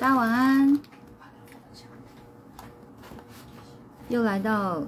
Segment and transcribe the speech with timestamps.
[0.00, 0.78] 大家晚安。
[4.08, 4.84] 又来到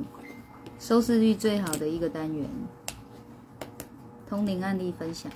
[0.78, 2.48] 收视率最好的一个单元——
[4.28, 5.30] 通灵案例分享。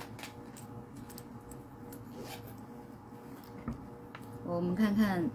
[4.45, 5.29] 我们看看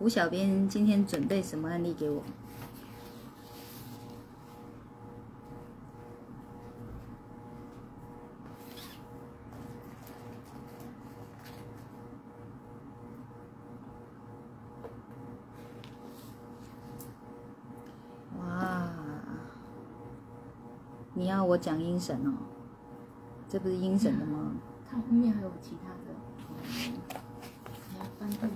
[0.00, 2.24] 吴小编今天准备什么案例给我。
[21.50, 22.30] 我讲阴神哦？
[23.48, 24.52] 这不是阴神的吗？
[24.88, 26.14] 它后面还有其他的，
[27.90, 28.54] 你要翻后面。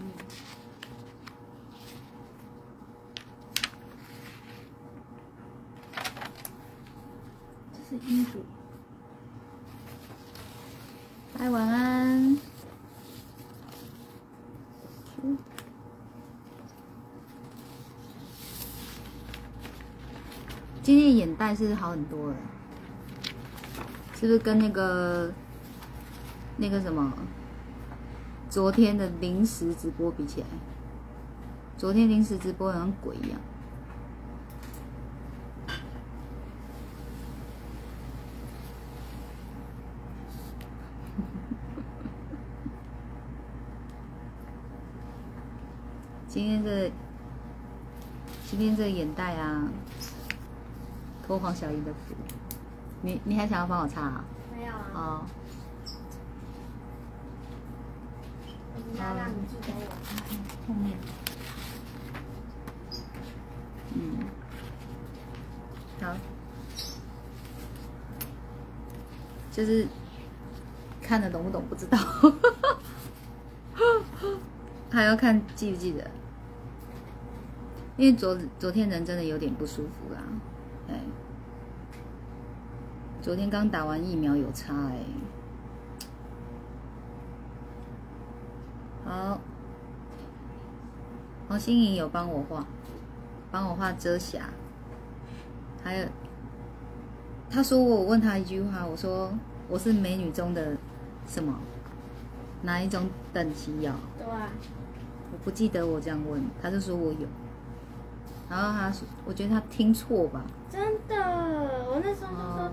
[7.73, 8.45] 这是阴主，
[11.37, 12.39] 嗨，晚安。
[20.81, 22.37] 今天眼袋是好很多了，
[24.25, 25.31] 是不是跟那个
[26.57, 27.13] 那个什么
[28.49, 30.47] 昨天的临时直播比起来？
[31.77, 33.39] 昨天临时直播好像鬼一样。
[46.27, 46.91] 今天这
[48.47, 49.69] 今天这眼袋啊，
[51.27, 52.15] 托黄小莹的福，
[53.05, 54.25] 你你还想要帮我擦啊？
[54.57, 55.21] 没有啊，哦，
[58.75, 59.81] 我只要让你记得我。
[60.67, 60.97] 后面，
[63.93, 64.25] 嗯，
[66.01, 66.17] 好，
[69.53, 69.87] 就是
[71.03, 71.99] 看得懂不懂不知道，
[74.91, 76.11] 还要看记不记得，
[77.99, 80.54] 因为昨昨天人真的有点不舒服啦，哎，
[83.25, 84.75] 昨天刚打完疫苗有差。
[84.75, 84.99] 哎、
[89.03, 89.41] 好，
[91.49, 92.67] 黄心颖有帮我画，
[93.51, 94.51] 帮我画遮瑕，
[95.83, 96.07] 还有，
[97.49, 99.33] 他说我问他一句话，我说
[99.71, 100.77] 我是美女中的
[101.27, 101.59] 什么，
[102.61, 104.51] 哪一种等级呀、对啊，
[105.33, 107.27] 我不记得我这样问，他就说我有，
[108.51, 111.17] 然后他说，我觉得他听错吧，真的，
[111.89, 112.73] 我那时候就说哦，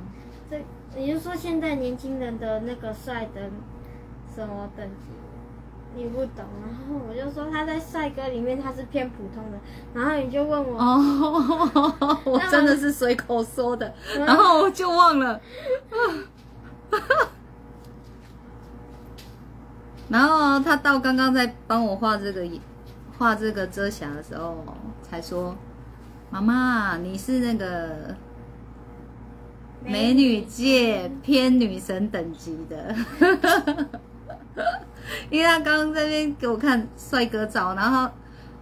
[0.52, 0.62] 这，
[0.98, 3.50] 你就说现在年轻人的那个帅的
[4.36, 5.12] 什么等级，
[5.96, 9.58] 你不懂，然后我就说他在帅哥里面他是偏普通的，
[9.94, 15.40] 然后你就问我，哦，我真的是随口说的，嗯然后我就忘了。
[20.10, 22.46] 然后他到刚刚在帮我画这个
[23.18, 24.58] 画这个遮瑕的时候，
[25.02, 25.56] 才说
[26.30, 28.14] ：“妈妈，你是那个
[29.86, 32.96] 美女界偏女神等级的。
[35.30, 38.10] ”因为他刚刚在那边给我看帅哥照，然后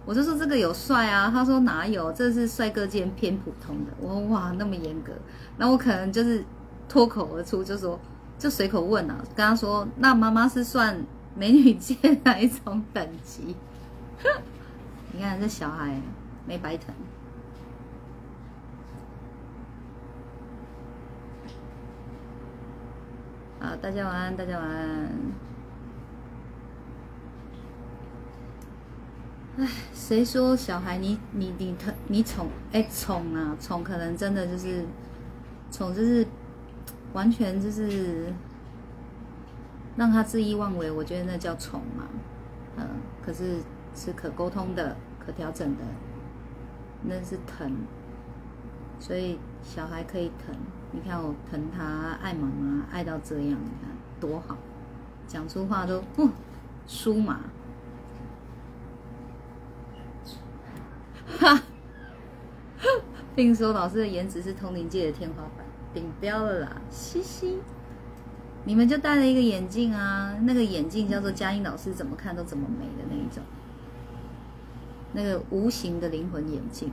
[0.04, 3.92] 我就说这个有帅啊，他说哪有，这是帅哥界偏普通的。
[4.00, 5.12] 我说哇，那么严格，
[5.58, 6.44] 那我可能就是
[6.88, 8.00] 脱口而出就说，
[8.38, 11.04] 就随口问啊，跟他说，那妈妈是算
[11.36, 11.94] 美女界
[12.24, 13.54] 哪一种等级？
[15.12, 16.00] 你看这小孩
[16.46, 16.94] 没白疼。
[23.62, 25.10] 好，大家晚安，大家晚安。
[29.58, 34.86] 唉，谁说小孩你你你疼你宠哎宠啊宠可能真的就是
[35.70, 36.26] 宠就是
[37.12, 38.32] 完全就是
[39.94, 42.04] 让他恣意妄为，我觉得那叫宠嘛，
[42.78, 42.86] 嗯，
[43.22, 43.60] 可是
[43.94, 45.84] 是可沟通的、可调整的，
[47.02, 47.70] 那是疼，
[48.98, 50.56] 所以小孩可以疼。
[50.92, 53.90] 你看我疼他，爱妈妈，爱到这样，你看
[54.20, 54.56] 多好，
[55.26, 56.28] 讲出话都不
[56.88, 57.40] 酥麻。
[61.38, 61.62] 哈，
[63.36, 65.64] 并说老师的颜值是通灵界的天花板，
[65.94, 67.58] 顶标了啦，嘻嘻。
[68.64, 73.42] 你们就戴了一个眼镜啊，那个眼镜叫做佳音老师怎么看都怎么美的那一种，
[75.12, 76.90] 那个无形的灵魂眼镜。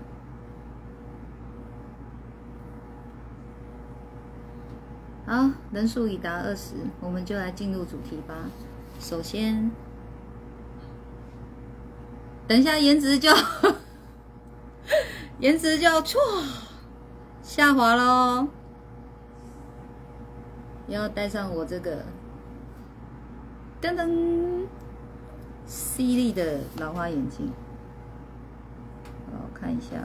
[5.27, 8.33] 好，人数已达二十，我们就来进入主题吧。
[8.97, 9.69] 首先，
[12.47, 13.29] 等一下颜值就
[15.39, 16.15] 颜值就要唰
[17.41, 18.47] 下滑喽，
[20.87, 22.05] 要戴上我这个
[23.81, 24.65] 噔噔
[25.65, 27.51] 犀利的老花眼镜。
[29.25, 29.97] 好，看一下。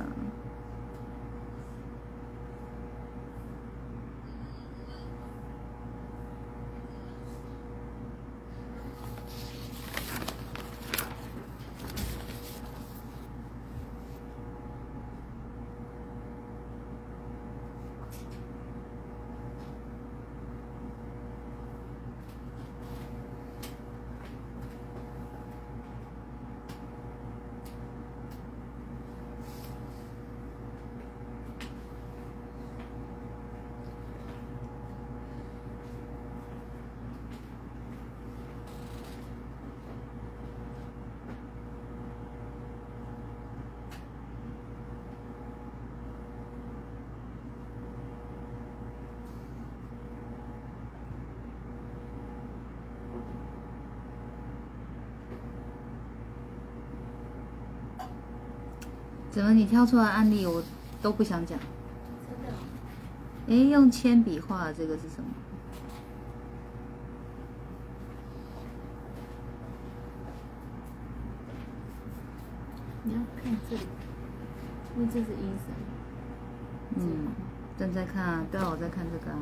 [59.33, 60.63] 怎么你挑出来案例我
[61.01, 61.59] 都不想讲？
[61.59, 62.61] 真的哦、
[63.49, 65.25] 哎，用铅笔画的这个是什么？
[73.05, 73.83] 你要看这里，
[74.97, 75.75] 因为这是医生。
[76.97, 77.29] 嗯，
[77.79, 79.39] 正在看啊，对啊，我在看这个啊。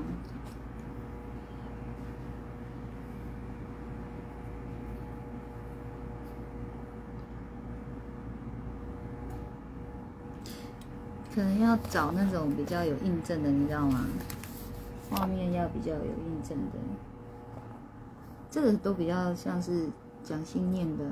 [11.41, 14.05] 可能要找那种比较有印证的，你知道吗？
[15.09, 16.79] 画面要比较有印证的，
[18.51, 19.89] 这个都比较像是
[20.23, 21.05] 讲心念的。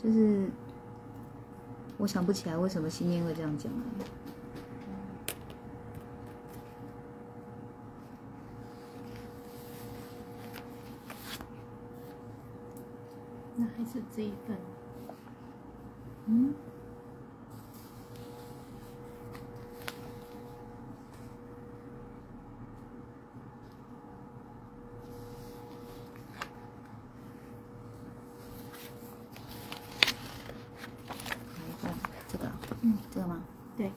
[0.00, 0.48] 就是
[1.98, 3.82] 我想不起来为什么心念会这样讲啊。
[13.84, 14.56] 是这一份。
[16.26, 16.54] 嗯，
[31.58, 31.88] 哪一个？
[32.28, 32.50] 这个？
[32.82, 33.42] 嗯，这个吗？
[33.76, 33.90] 对，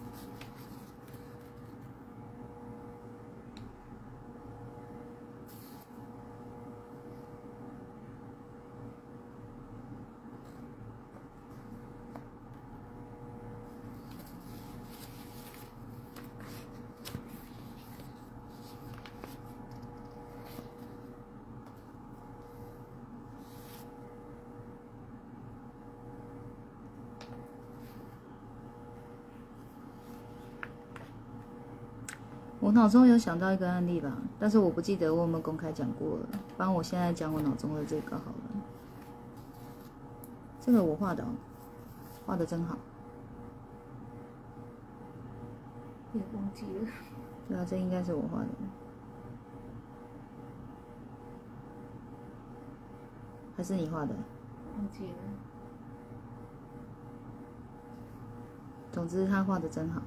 [32.61, 36.27] 我脑中有想到一个案例吧，但是我不记得我有没有公开讲过了。
[36.57, 38.35] 帮我现在讲我脑中的这个好了。
[40.59, 41.27] 这个我画的哦，
[42.25, 42.77] 画的真好。
[46.11, 46.91] 也忘记了。
[47.47, 48.47] 对啊，这应该是我画的。
[53.55, 54.13] 还是你画的？
[54.75, 55.13] 忘记了。
[58.91, 60.01] 总之他画的真好。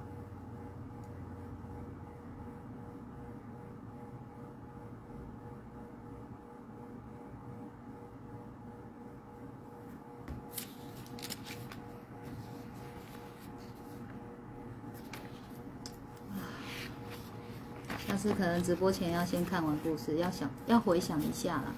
[18.48, 21.72] 能直播前要先看完故事，要想要回想一下啦，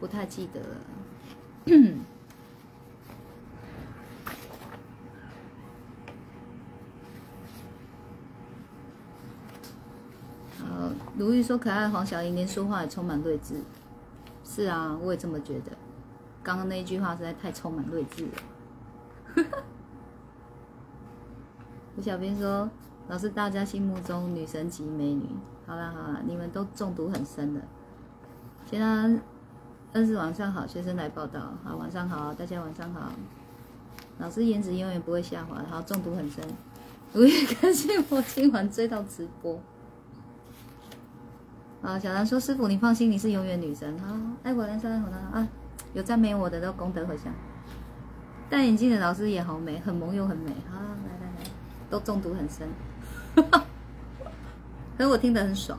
[0.00, 0.76] 不太记得了。
[10.64, 13.56] 呃，如玉说可爱的黄小英连说话也充满睿智。
[14.44, 15.72] 是啊，我也这么觉得。
[16.42, 18.32] 刚刚那一句话实在太充满睿智了。
[21.96, 22.68] 吴小兵说
[23.12, 25.26] ：“老师，大家心目中女神级美女。
[25.66, 27.60] 好啦好啦，你们都中毒很深的。
[28.64, 29.20] 现在
[29.92, 31.52] 二是晚上好，学生来报道。
[31.62, 33.12] 好，晚上好，大家晚上好。
[34.16, 35.62] 老师颜值永远不会下滑。
[35.68, 36.42] 好，中毒很深。
[37.12, 39.60] 我也感谢我今晚追到直播。
[41.82, 45.46] 啊，小兰说：“师傅，你放心，你是永远女神。”好，爱我人生，爱我人啊，
[45.92, 47.30] 有赞美我的都功德回向。
[48.48, 50.50] 戴眼镜的老师也好美，很萌又很美。
[50.70, 51.50] 好，来来来，
[51.90, 52.66] 都中毒很深。
[53.36, 53.66] 哈 哈
[54.96, 55.78] 可是我听得很爽，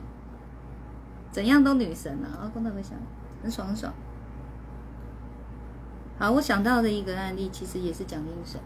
[1.30, 2.42] 怎样都女神啊！
[2.42, 2.98] 啊，功德回向，
[3.42, 3.92] 很爽很爽。
[6.18, 8.60] 好，我想到的一个案例，其实也是讲精神。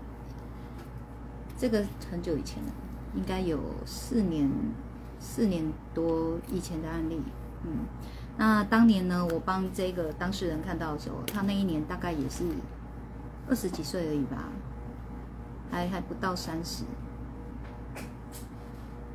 [1.56, 2.70] 这个很久以前了，
[3.14, 4.50] 应该有四年
[5.18, 5.64] 四年
[5.94, 7.20] 多以前的案例，
[7.64, 7.86] 嗯，
[8.36, 12.44] 那当年呢，我帮这个当事人看到的时候，他那一年大概也是
[13.48, 14.44] 二十几岁而已吧，
[15.70, 16.84] 还还不到三十，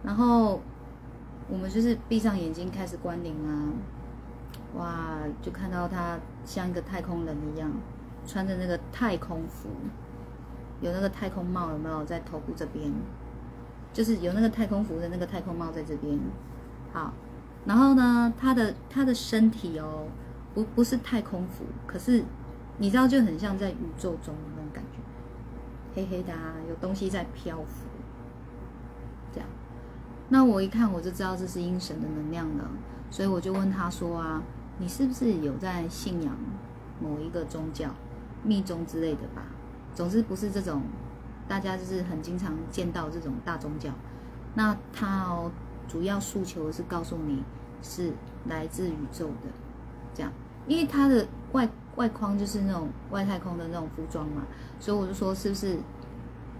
[0.04, 0.62] 然后
[1.50, 3.72] 我们就是闭上眼睛开始关灵啊，
[4.76, 7.72] 哇，就看到他像一个太空人一样，
[8.28, 9.70] 穿着那个太空服，
[10.82, 12.92] 有那个太空帽，有没有在头部这边？
[13.94, 16.20] 就是有那个太空服的那个太空帽在这边，
[16.92, 17.14] 好，
[17.64, 20.08] 然后呢，他的他的身体哦，
[20.56, 22.24] 不不是太空服，可是
[22.80, 24.98] 你知道就很像在宇宙中的那种感觉，
[25.94, 27.83] 黑黑的啊，有东西在漂浮，
[30.34, 32.68] 那我一看我就知道这是阴神的能量了，
[33.12, 34.42] 所以我就问他说啊，
[34.80, 36.36] 你是不是有在信仰
[37.00, 37.92] 某一个宗教、
[38.44, 39.44] 密宗之类的吧？
[39.94, 40.82] 总之不是这种。
[41.46, 43.92] 大家就是很经常见到这种大宗教，
[44.56, 45.52] 那它哦，
[45.90, 47.44] 主要诉求是告诉你
[47.82, 48.14] 是
[48.46, 49.50] 来自宇宙的，
[50.16, 50.32] 这样，
[50.68, 54.44] 因为它的外外框就是那种外太空的那种服装嘛，
[54.80, 55.78] 所以我就说是不是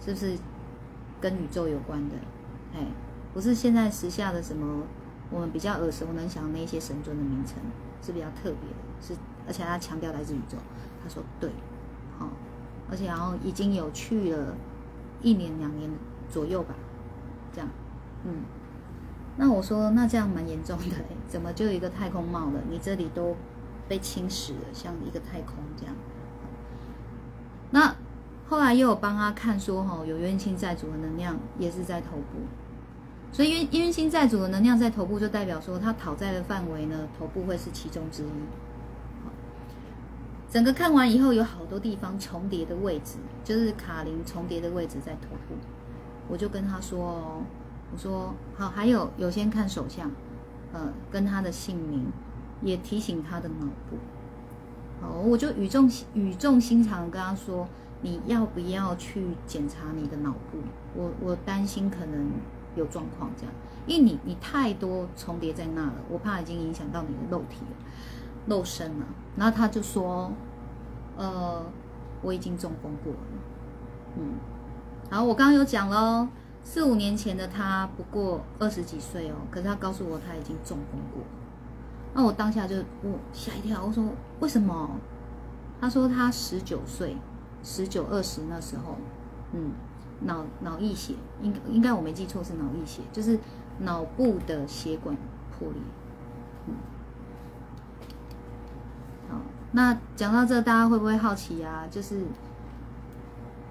[0.02, 0.38] 是不是
[1.22, 2.16] 跟宇宙有关的？
[2.76, 2.86] 哎，
[3.34, 4.84] 不是现在时下的什么
[5.30, 7.58] 我们比较耳熟能详的那些神尊的名称
[8.02, 9.14] 是比较特别的，是
[9.48, 10.58] 而且他强调来自宇宙，
[11.04, 11.50] 他说对，
[12.18, 12.30] 好，
[12.90, 14.56] 而且然后已经有去了。
[15.22, 15.90] 一年两年
[16.30, 16.76] 左右吧，
[17.54, 17.70] 这样，
[18.26, 18.42] 嗯，
[19.38, 20.98] 那我说那这样蛮严重的，
[21.30, 22.60] 怎么就一个太空帽了？
[22.70, 23.34] 你这里都
[23.88, 25.96] 被侵蚀了，像一个太空这样。
[27.72, 27.96] 那
[28.50, 32.42] 后来又有帮他看说，哈，有冤亲债主的能量也是在头部，
[33.34, 38.28] 所以冤冤亲债主的能量在头部，就代表说他讨债的范围呢，头部会是其中之一。
[40.52, 45.56] 整个看完以后，有好多地方重叠的位置，就是卡林重叠的位置在头部。
[46.30, 47.42] 我就跟他说：“哦，
[47.92, 50.12] 我说好，还有有先看手相，
[50.72, 52.06] 呃，跟他的姓名，
[52.62, 53.98] 也提醒他的脑部。
[55.02, 57.68] 好，我就语重语重心长跟他说：
[58.04, 60.60] 你要不要去检查你的脑部？
[60.96, 62.30] 我我担心可能
[62.76, 63.54] 有状况这样，
[63.88, 67.78] 因为你你太多重叠在那了，我怕已经影响到你的肉体了。”
[68.46, 69.06] 肉身了，
[69.38, 70.30] 然后他就说
[71.16, 71.66] ：“呃，
[72.22, 73.20] 我已经中风过了。”
[74.20, 74.34] 嗯，
[75.10, 76.28] 然后我刚刚有讲喽，
[76.62, 81.24] 四五年前的他不过二十几岁哦，可是他告诉我他已经中风过。
[82.14, 84.04] 那我当下就我吓一跳，我说
[84.42, 84.90] ：“为什么？”
[85.80, 87.16] 他说他十九岁，
[87.64, 88.98] 十九二十那时候，
[89.54, 89.72] 嗯，
[90.26, 93.40] 脑脑溢血，应应该我没记错是脑溢血，就是
[93.80, 95.16] 脑部的血管
[95.52, 95.82] 破裂。
[96.68, 96.76] 嗯，
[99.30, 101.86] 好那讲到这，大家会不会好奇啊？
[101.92, 102.22] 就是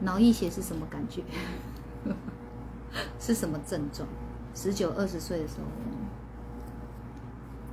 [0.01, 1.23] 脑溢血是什么感觉？
[3.19, 4.07] 是什么症状？
[4.55, 5.65] 十九二十岁的时候，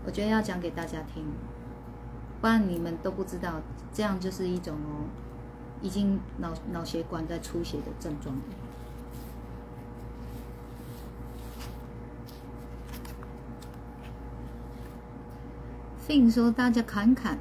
[0.06, 1.26] 我觉得要讲给大家听，
[2.40, 3.60] 不然你们都不知道，
[3.92, 5.04] 这样就是一种哦，
[5.82, 8.34] 已经脑脑血管在出血的症状。
[16.10, 17.38] 并说大家看看。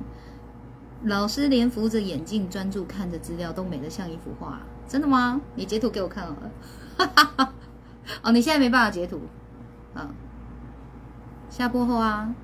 [1.04, 4.60] 老师连扶着眼镜，专注看着资料，都美得像一幅画。
[4.86, 5.40] 真的吗？
[5.54, 7.54] 你截图给我看好了。
[8.22, 9.22] 哦，你现在没办法截图。
[9.94, 10.10] 啊，
[11.48, 12.34] 下播后啊。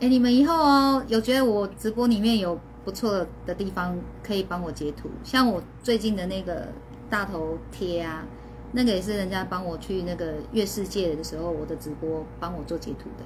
[0.00, 5.10] 哎，你们以后哦，有觉得我直播里面有不错的地方，可以帮我截图。
[5.22, 6.68] 像我最近的那个
[7.10, 8.24] 大头贴啊，
[8.72, 13.24] 那个也是人家帮我去那个月世界的时候，我的直播帮我做截图的。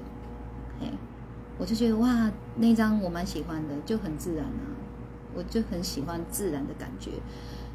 [1.61, 4.65] 我就觉得哇，那张我蛮喜欢的，就很自然啊，
[5.35, 7.11] 我就很喜欢自然的感觉。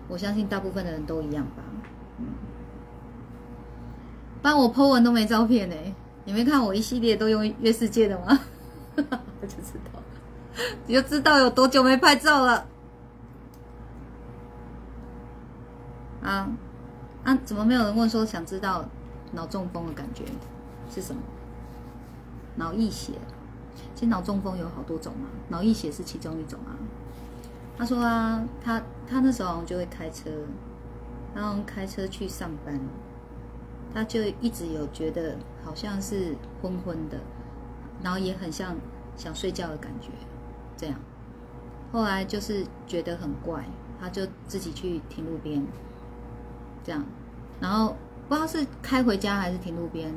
[0.09, 1.63] 我相信大部分的人都一样吧。
[2.19, 2.27] 嗯，
[4.43, 5.77] 不然我 po 文都没照片呢。
[6.25, 8.41] 你没看我一系列都用月世界的吗？
[8.97, 10.03] 我就知道，
[10.89, 12.67] 你就知道有多久没拍照了。
[16.25, 16.51] 啊
[17.23, 17.39] 啊！
[17.45, 18.85] 怎么没有人问说想知道
[19.31, 20.25] 脑中风的感觉
[20.93, 21.23] 是什么？
[22.57, 23.13] 脑溢血。
[23.95, 26.77] 其实脑中风有好多种嘛，脑溢血是其中一种啊。
[27.79, 30.31] 他说啊，他他那时候就会开车，
[31.35, 32.81] 然后开车去上班，
[33.93, 37.19] 他就一直有觉得好像是昏昏的，
[38.03, 38.75] 然后也很像
[39.17, 40.09] 想睡觉的感觉，
[40.77, 40.99] 这样。
[41.93, 43.65] 后来就是觉得很怪，
[44.01, 45.63] 他就自己去停路边，
[46.83, 47.05] 这样，
[47.61, 47.95] 然后
[48.29, 50.13] 不知道是开回家还是停路边，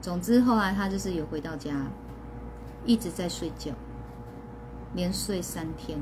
[0.00, 1.74] 总之后来他就是有回到家。
[2.86, 3.72] 一直在睡觉，
[4.94, 5.98] 连睡三天，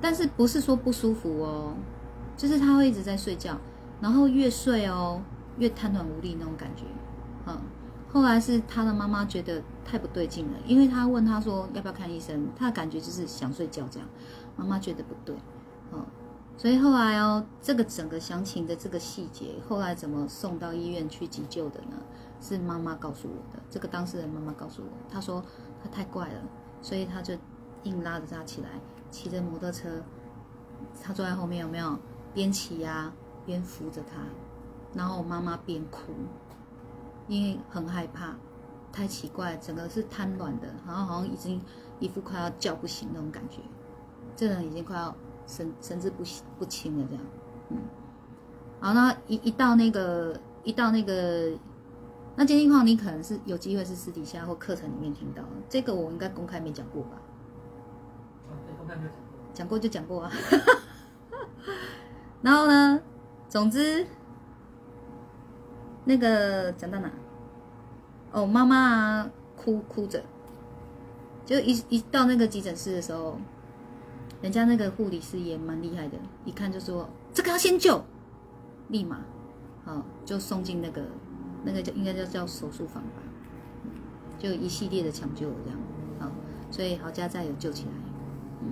[0.00, 1.74] 但是不是说不舒服哦，
[2.36, 3.58] 就是他会一直在睡觉，
[4.00, 5.20] 然后越睡哦
[5.58, 6.84] 越瘫软无力那种感觉，
[7.46, 7.58] 嗯，
[8.12, 14.08] 后来是他的妈妈觉得太不对劲了，因为他问他说要不要看医生，他的感觉就是想睡觉这样，
[14.56, 15.36] 妈妈觉得不对，
[15.92, 16.04] 嗯，
[16.56, 21.96] 所以后来哦，这个整个详情的这个细节，后来怎么送到医院去急救的呢？
[22.42, 25.44] 是妈妈告诉我的，这个当事人妈妈告诉我，她说
[25.82, 26.42] 他太怪了，
[26.82, 27.34] 所以他就
[27.84, 28.68] 硬拉着他起来，
[29.10, 30.02] 骑着摩托车，
[31.02, 31.98] 他坐在后面有没有？
[32.32, 33.12] 边骑呀
[33.44, 34.22] 边扶着他，
[34.94, 36.12] 然后妈妈边哭。
[37.26, 38.34] 因为很害怕，
[38.92, 41.62] 太奇怪，整个是瘫软的，然后好像已经
[42.00, 43.60] 一副快要叫不醒那种感觉，
[44.34, 45.14] 这人已经快要
[45.46, 46.24] 神神志不
[46.58, 47.24] 不清了这样，
[47.68, 47.78] 嗯，
[48.80, 51.52] 好，那一一到那个一到那个，
[52.40, 57.10] 那监听况你可能是有机会是私底下或课程里面听到，这个我应该公开没讲过吧？
[59.52, 60.32] 讲过就讲过啊，
[62.40, 62.98] 然后呢，
[63.46, 64.06] 总之。
[66.06, 67.12] 那个讲到哪？
[68.32, 70.24] 哦，妈妈啊，哭哭着，
[71.44, 73.36] 就一一到那个急诊室的时候，
[74.40, 76.16] 人家那个护理师也蛮厉害的，
[76.46, 78.02] 一看就说这个要先救，
[78.88, 79.20] 立马，
[79.84, 81.02] 好就送进那个
[81.64, 83.22] 那个叫应该叫叫手术房吧，
[84.38, 85.78] 就一系列的抢救这样，
[86.18, 86.30] 好，
[86.70, 87.90] 所以好家在有救起来，
[88.62, 88.68] 嗯，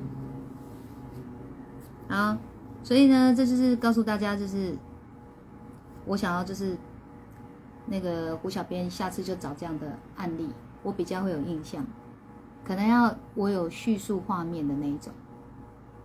[2.09, 2.37] 好，
[2.83, 4.75] 所以呢，这就是告诉大家，就是
[6.07, 6.76] 我想要就是。
[7.90, 10.50] 那个胡小编，下次就找这样的案例，
[10.83, 11.83] 我比较会有印象。
[12.62, 15.11] 可能要我有叙述画面的那一种，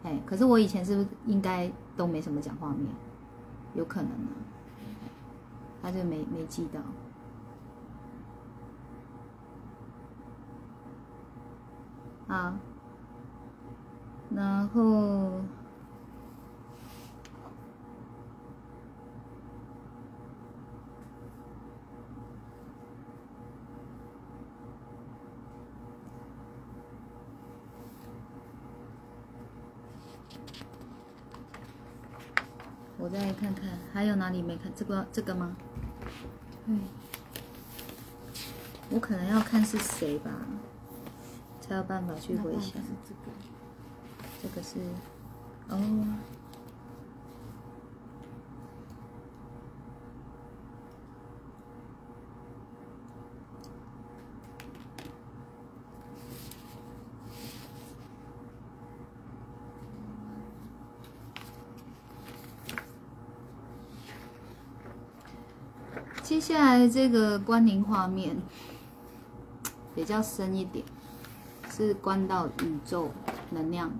[0.03, 2.87] 哎，可是我以前是不是应该都没什么讲画面？
[3.75, 4.31] 有可能啊，
[5.83, 6.79] 他就没没记到。
[12.33, 12.57] 啊，
[14.31, 15.41] 然后。
[32.99, 35.57] 我再看看还有哪里没看这个这个吗？
[36.65, 36.79] 嗯，
[38.89, 40.31] 我可能要看是谁吧，
[41.59, 42.81] 才有办法去回想。
[44.41, 44.79] 这个是
[45.69, 45.79] 哦。
[66.23, 68.37] 接下来这个关灵画面
[69.95, 70.85] 比较深一点，
[71.71, 73.09] 是关到宇宙
[73.49, 73.91] 能量，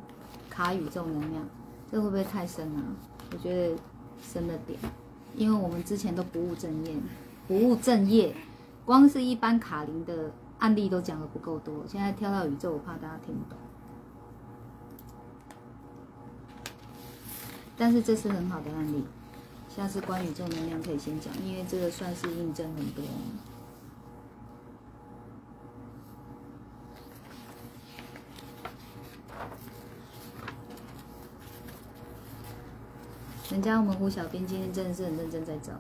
[0.52, 1.44] 卡宇宙能量，
[1.92, 2.82] 这会不会太深啊？
[3.32, 3.76] 我觉得
[4.22, 4.80] 深了点，
[5.36, 6.96] 因为我们之前都不务正业，
[7.48, 8.36] 不务正业，
[8.86, 13.58] 光是一般卡灵的案例都讲的不够多，现在跳到宇宙，我怕大家听不懂。
[17.76, 19.04] 但是这是很好的案例。
[19.75, 23.03] 下次关于正能量可以先讲，因为这个算是印证很多。
[33.49, 35.73] 人家我们胡小编今天真的是很认真在找。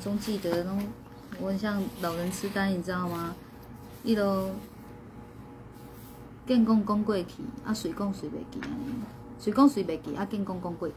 [0.00, 0.82] 总记得，然后
[1.40, 3.34] 我很像老人痴呆，你知道吗？
[4.04, 4.50] 一都
[6.46, 8.94] 见讲讲过去，啊，随讲随袂记安尼，
[9.38, 10.94] 随讲随袂记，啊，见讲讲过去。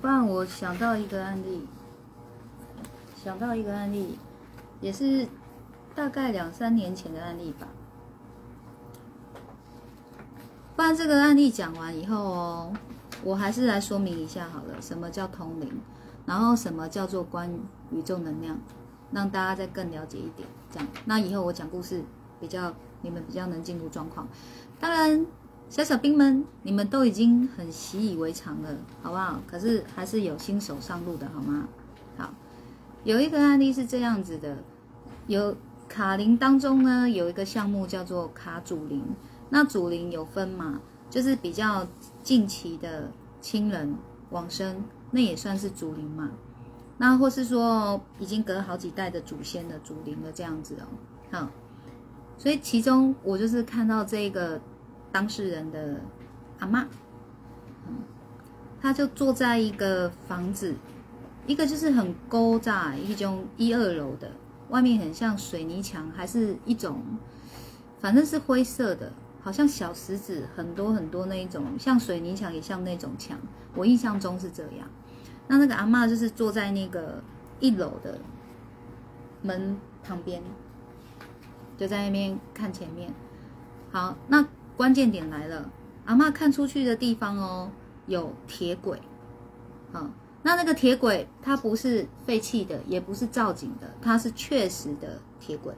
[0.00, 1.66] 不然我想到一个案例，
[3.22, 4.18] 想到一个案例，
[4.80, 5.28] 也是
[5.94, 7.68] 大概两三年前的案例吧。
[10.74, 12.72] 不然这个案例讲完以后哦，
[13.22, 15.70] 我还是来说明一下好了，什么叫通灵，
[16.24, 17.52] 然后什么叫做关
[17.90, 18.58] 宇宙能量，
[19.12, 20.48] 让大家再更了解一点。
[20.70, 22.02] 这样，那以后我讲故事
[22.40, 24.26] 比较，你们比较能进入状况。
[24.78, 25.26] 当然，
[25.70, 29.40] 小小兵们，你们都已经很习以为常了，好不好？
[29.46, 31.68] 可是还是有新手上路的，好吗？
[32.18, 32.34] 好，
[33.04, 34.58] 有一个案例是这样子的，
[35.28, 35.56] 有
[35.88, 39.00] 卡灵当中呢，有一个项目叫做卡主灵。
[39.50, 40.80] 那主灵有分嘛？
[41.08, 41.86] 就是比较
[42.24, 43.08] 近期的
[43.40, 43.94] 亲人
[44.30, 46.30] 往生，那也算是主灵嘛。
[46.98, 50.86] 那或是说已经隔了好几代的祖先的祖灵的这样子哦。
[51.30, 51.48] 好，
[52.36, 54.60] 所以其中我就是看到这个
[55.12, 56.00] 当事人的
[56.58, 56.86] 阿妈，
[57.88, 57.96] 嗯，
[58.80, 60.74] 他就坐在一个房子，
[61.46, 64.30] 一个就是很高炸一种一二楼的，
[64.68, 67.02] 外面很像水泥墙，还是一种，
[68.00, 69.12] 反正是灰色的。
[69.42, 73.38] 好像小石子很多很多那一种，像水泥墙也像那种墙，
[73.74, 74.86] 我印象中是这样。
[75.48, 77.22] 那那个阿妈就是坐在那个
[77.58, 78.18] 一楼的
[79.40, 80.42] 门旁边，
[81.78, 83.10] 就在那边看前面。
[83.90, 84.46] 好，那
[84.80, 85.70] 关键点来了，
[86.06, 87.70] 阿妈看出去的地方哦，
[88.06, 88.98] 有铁轨。
[89.92, 90.08] 好，
[90.42, 95.74] 那那个铁轨它不是废弃的，也不是造景的，它是确实的铁轨，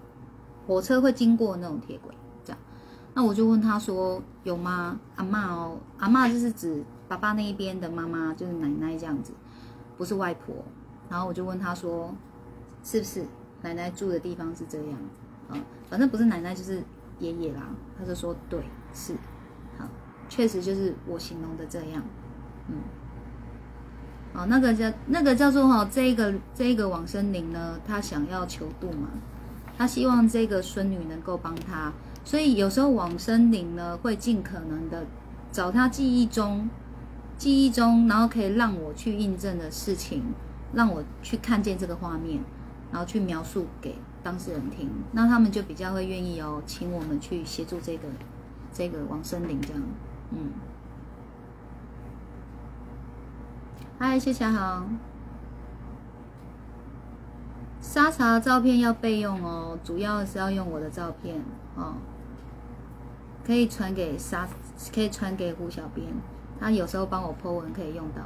[0.69, 2.59] 火车会经过那种铁轨这样。
[3.13, 5.01] 那我就问他说有吗？
[5.17, 9.33] 阿妈哦，阿妈就是指爸爸那一边的妈妈，就是奶奶这样子，
[9.99, 10.55] 不是外婆。
[11.11, 12.15] 然后我就问他说，
[12.85, 13.27] 是不是
[13.63, 14.97] 奶奶住的地方是这样？
[15.49, 15.59] 啊，
[15.91, 16.81] 反正不是奶奶就是
[17.19, 17.63] 爷爷啦。
[17.99, 18.63] 他就说对，
[18.95, 19.15] 是，
[19.79, 19.87] 好，
[20.29, 22.03] 确实就是我形容的这样。
[22.69, 22.77] 嗯，
[24.35, 29.09] 哦，那个叫那个叫做哈，这个这个往生灵呢，他想要求度嘛，
[29.77, 31.93] 他希望这个孙女能够帮他。
[32.25, 35.05] 所以有时候往生灵呢，会尽可能的
[35.51, 36.71] 找他记忆中、
[37.37, 40.23] 记忆中，然后可以让我去印证的事情，
[40.73, 42.41] 让我去看见这个画面，
[42.93, 48.05] 然后去描述给当事人听，那他们就比较会愿意哦，请我们去协助这个
[48.73, 49.83] 这个王生林这样。
[50.31, 50.51] 嗯，
[53.99, 54.85] 嗨，谢谢好。
[57.81, 61.43] 沙茶照片要备用哦，主要是要用我的照片
[61.77, 61.95] 哦。
[63.45, 64.49] 可以传给沙，
[64.95, 66.07] 可以传给胡小编，
[66.61, 68.23] 他有时候帮我 po 文可以用到。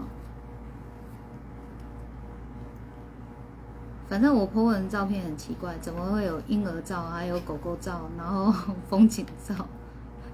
[4.09, 8.53] 反正我 po 文照片很奇怪，怎么会有婴儿照，还有狗狗照，然后
[8.89, 9.67] 风景照，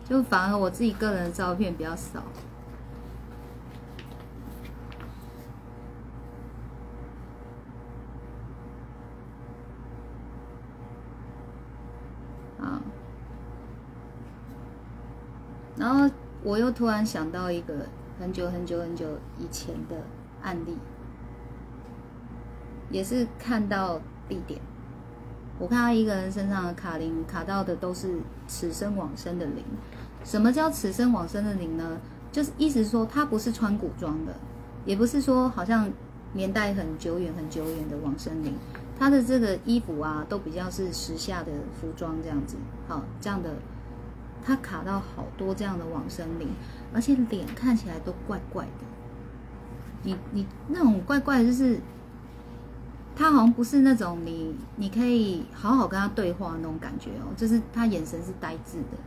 [0.05, 2.21] 就反而我自己个人的照片比较少。
[12.61, 12.81] 啊
[15.77, 16.09] 然后
[16.45, 17.75] 我又突然想到一个
[18.21, 19.07] 很久很久很久
[19.39, 19.97] 以前的
[20.43, 20.77] 案例，
[22.91, 24.61] 也是看到地点，
[25.63, 29.63] 我看到一个人身上的卡灵卡到的都是此生往生的灵。
[30.25, 31.99] 什么叫此生往生的灵呢？
[32.33, 34.35] 就是意思说他不是穿古装的，
[34.85, 35.89] 也不是说好像
[36.33, 38.55] 年代很久远很久远的往生灵，
[38.99, 42.57] 他的这个衣服啊都比较是时下的服装这样子，
[42.89, 43.51] 好这样的。
[44.45, 46.49] 他卡到好多这样的往生灵，
[46.93, 48.71] 而且脸看起来都怪怪的。
[50.03, 51.79] 你你那种怪怪的，就是
[53.15, 58.99] 他好像不是那种你你可以好好跟他对话那种感觉哦，就是他眼神是呆滞的。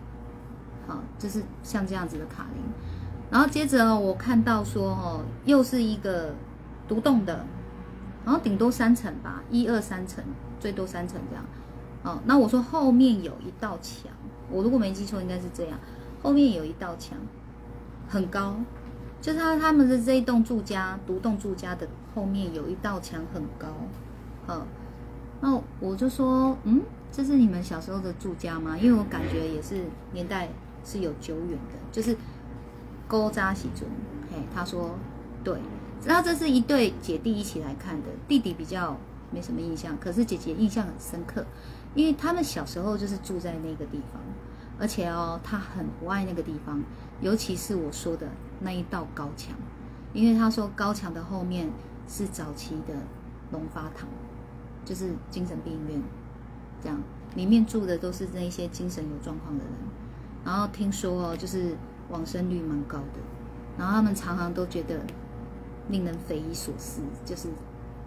[0.88, 2.62] 好，就是像这样子的卡林。
[3.32, 6.36] 然后接着我看到说哦，又是一个
[6.88, 7.44] 独栋的，
[8.24, 10.24] 然后顶多三层吧，一二三层，
[10.60, 11.44] 最多三层这样。
[12.04, 14.12] 哦，那我说后面有一道墙。
[14.52, 15.80] 我如果没记错，应该是这样。
[16.22, 17.18] 后面有一道墙，
[18.08, 18.56] 很高，
[19.20, 23.68] 就是他他们的这一栋住家独栋住家的后面有一道墙很高。
[24.48, 24.66] 好，
[25.42, 28.78] 那我就说，嗯，这是你们小时候的住家吗？
[28.78, 30.50] 因为我感觉也是年代
[30.84, 32.16] 是有久远的，就是
[33.08, 33.90] 勾扎喜尊。
[34.32, 34.96] 嘿，他说
[35.44, 35.60] 对，
[36.06, 38.98] 那这是一对姐弟一起来看的，弟弟比较
[39.32, 41.46] 没什么印象，可是姐姐印象很深刻。
[41.96, 44.22] 因为他们小时候就是住在那个地方，
[44.78, 46.84] 而且哦，他很不爱那个地方，
[47.22, 48.28] 尤其是我说的
[48.60, 49.56] 那一道高墙，
[50.12, 51.70] 因为他说高墙的后面
[52.08, 52.94] 是早期的
[53.52, 54.08] 龙发堂，
[54.84, 56.02] 就是精神病院，
[56.82, 57.00] 这样
[57.36, 59.74] 里面住的都是那些精神有状况的人，
[60.44, 61.76] 然后听说哦，就是
[62.10, 63.20] 往生率蛮高的，
[63.78, 65.00] 然后他们常常都觉得
[65.90, 67.50] 令人匪夷所思，就是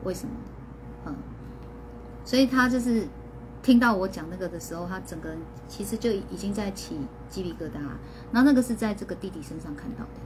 [0.05, 0.33] 为什么？
[1.07, 1.15] 嗯，
[2.25, 3.07] 所以他就是
[3.63, 6.97] 听到我讲那个的时候，他整个人其实就已经在起
[7.29, 7.81] 鸡皮疙瘩。
[8.33, 10.21] 然后那个是在这个弟弟身上看到的，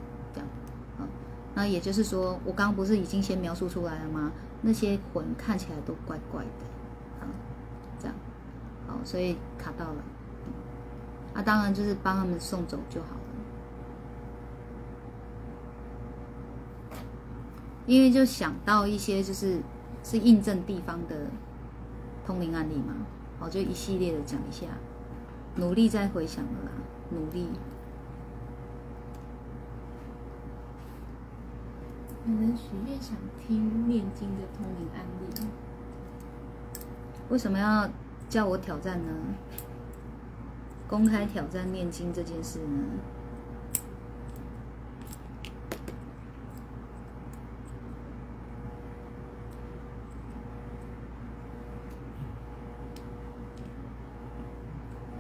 [1.55, 4.33] 那也就是说，我刚刚不是已经先描述出来了吗？
[4.63, 7.29] 那些魂看起来都怪怪的，啊，
[7.99, 8.15] 这样，
[8.87, 10.03] 好，所以卡到了。
[11.35, 13.09] 啊，当然就是帮他们送走就好
[16.91, 16.97] 了，
[17.87, 19.61] 因为就想到一些就是
[20.05, 21.27] 是印证地方的
[22.27, 22.95] 通灵案例嘛，
[23.41, 24.67] 好，就一系列的讲一下，
[25.57, 26.71] 努力在回想了啦，
[27.11, 27.49] 努力。
[32.25, 35.45] 有人许愿想听念经的通灵案例，
[37.29, 37.91] 为什么要
[38.29, 39.13] 叫我挑战呢？
[40.87, 42.85] 公开挑战念经这件事呢？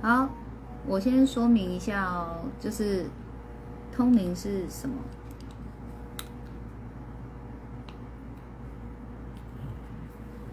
[0.02, 0.28] 好，
[0.86, 3.06] 我先说明一下哦，就是
[3.90, 4.94] 通灵是什么？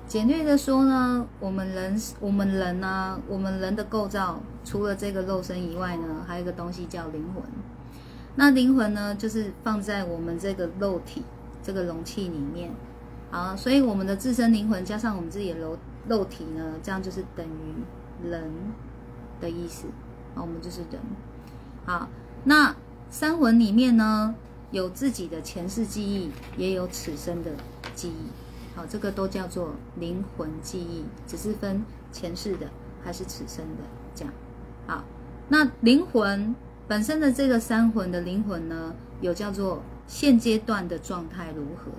[0.10, 7.43] 简略的说呢，我们人，我们人呢，我们人的构造，除了这个肉身以外呢，还有一个东西叫灵魂。
[8.34, 11.22] 那灵魂呢，就是放在我们这个肉体
[11.62, 12.72] 这个容器里面。
[13.30, 18.52] 好，所以我们的自身灵魂加上我们自己的肉肉体呢，这样就是等于人
[19.39, 19.86] 的意思。
[20.34, 21.00] 好，我们就是人。
[21.86, 22.10] 好，
[22.45, 22.76] 那
[23.12, 24.34] 三魂里面呢，
[24.72, 27.52] 有自己的前世记忆，也有此生的
[27.93, 28.48] 记忆。
[28.75, 32.67] 好，这个都叫做灵魂记忆，只是分前世的
[33.03, 33.84] 还是此生的
[34.15, 34.34] 这样。
[34.88, 35.03] 好，
[35.49, 36.55] 那灵魂
[36.88, 41.91] 本身的这个三魂的灵魂呢，有叫做现阶段的状态如何？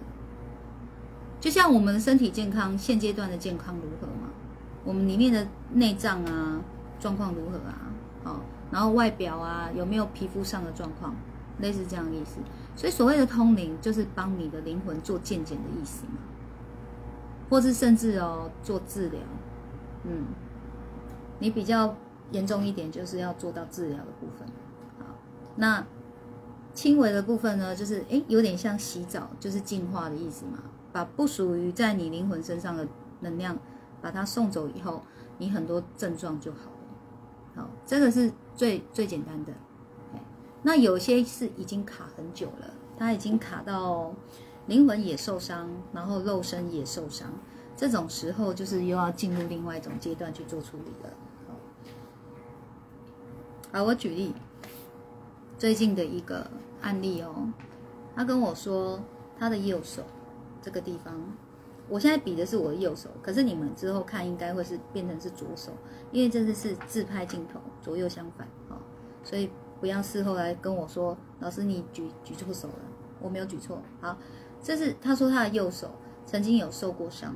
[1.40, 4.30] 就像我们身体健康，现阶段的健康如何嘛？
[4.84, 6.60] 我们里面的内脏啊，
[6.98, 7.90] 状况如何啊？
[8.24, 11.14] 好，然后外表啊，有没有皮肤上的状况？
[11.58, 12.38] 类似这样的意思。
[12.74, 16.12] 所以所谓的通灵，就是帮你的灵魂做健检的意思嘛。
[17.50, 19.20] 或是甚至哦做治疗，
[20.04, 20.26] 嗯，
[21.40, 21.96] 你比较
[22.30, 24.46] 严重一点，就是要做到治疗的部分。
[25.00, 25.06] 好，
[25.56, 25.84] 那
[26.72, 30.60] 轻微的部分呢，就是诶有点像洗澡，就是净化的意思嘛，
[30.92, 32.86] 把不属于在你灵魂身上的
[33.18, 33.58] 能量，
[34.00, 35.02] 把它送走以后，
[35.38, 37.62] 你很多症状就好了。
[37.62, 39.52] 好，这个是最最简单的。
[40.62, 44.14] 那有些是已经卡很久了，它已经卡到。
[44.70, 47.28] 灵魂也受伤，然后肉身也受伤，
[47.76, 51.10] 这种时候就是又要进入另外一种阶段去做处理了。
[53.72, 54.32] 好，我举例
[55.58, 56.48] 最近的一个
[56.82, 57.48] 案例哦，
[58.14, 59.00] 他跟我说
[59.36, 60.04] 他的右手
[60.62, 61.20] 这个地方，
[61.88, 65.72] 我现在比的是我的右手，可是你们之后看应该会是变成是左手，
[66.12, 68.76] 因为这次是自拍镜头，左右相反，哦，
[69.24, 72.74] 所以不要事后来跟我说老师你举举错手了，
[73.20, 74.16] 我没有举错，好。
[74.62, 75.90] 这是他说他的右手
[76.26, 77.34] 曾经有受过伤，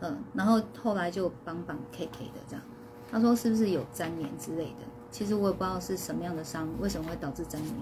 [0.00, 2.64] 嗯，然后后来就绑绑 K K 的这样。
[3.10, 4.86] 他说是不是有粘连之类的？
[5.10, 7.74] 其实我也不知道是什么样的伤，为什么会导致粘连。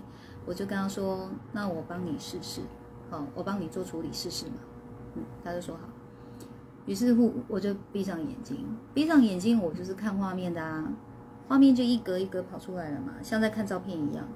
[0.46, 2.62] 我就跟他说，那我帮你试试，
[3.10, 4.54] 好，我帮你做处理试试嘛。
[5.16, 5.82] 嗯，他就说好。
[6.86, 10.90] 于是乎我就闭上眼睛，闭上眼睛我就是看画面的啊，
[11.46, 14.26] 画面就一格一格跑出来了嘛，像在看照片一样。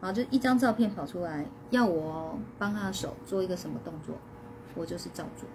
[0.00, 4.14] 好，就一张照片跑出来，要我帮他的手做一个什么动作，
[4.74, 5.46] 我就是照做。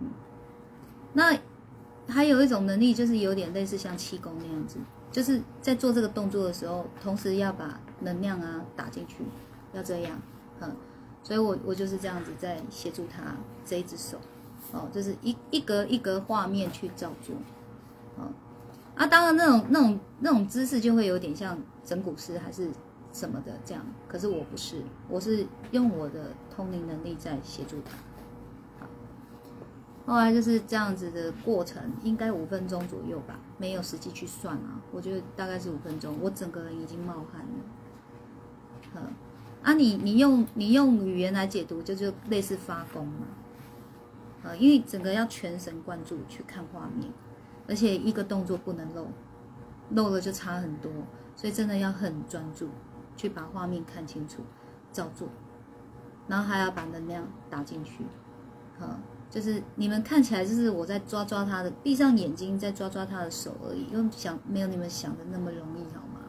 [0.00, 0.08] 嗯，
[1.12, 1.36] 那
[2.08, 4.78] 还有一种能力，就是有点类似像气功那样子，
[5.10, 9.16] 就是在做这个动作的时候，同时要把能量啊打进去，
[9.74, 10.18] 要这样，
[10.62, 10.74] 嗯，
[11.22, 14.16] 所以我我就是这样子在协助他这一只手，
[14.72, 17.36] 哦，就是一一格一格画面去照做，
[18.16, 18.32] 哦，
[18.94, 22.70] 啊，当然那种那种那种姿势就会有点像整蛊师还是。
[23.12, 27.96] 什么的这样，可是我不是，我是用我的通灵能力在协助他。
[28.80, 28.88] 好，
[30.06, 37.64] 后来就是这样子的过程，应该五分钟左右吧，没有实际去算啊，我觉得大概是五分钟，我整个人已经冒汗了。
[38.94, 39.02] 嗯，
[39.62, 43.26] 啊，你你用你用语言来解读，就就类似发功嘛。
[44.42, 47.12] 呃，因为整个要全神贯注去看画面，
[47.68, 49.06] 而且一个动作不能漏，
[49.90, 50.90] 漏了就差很多，
[51.36, 52.68] 所以真的要很专注。
[53.16, 54.42] 去把画面看清楚，
[54.92, 55.28] 照做，
[56.28, 58.04] 然后还要把能量打进去，
[58.78, 58.98] 好，
[59.30, 66.20] 就是你们看起来就是我在抓抓他的，闭上眼睛在抓抓他的手而已，因为想没有你们想的那么容易，好吗？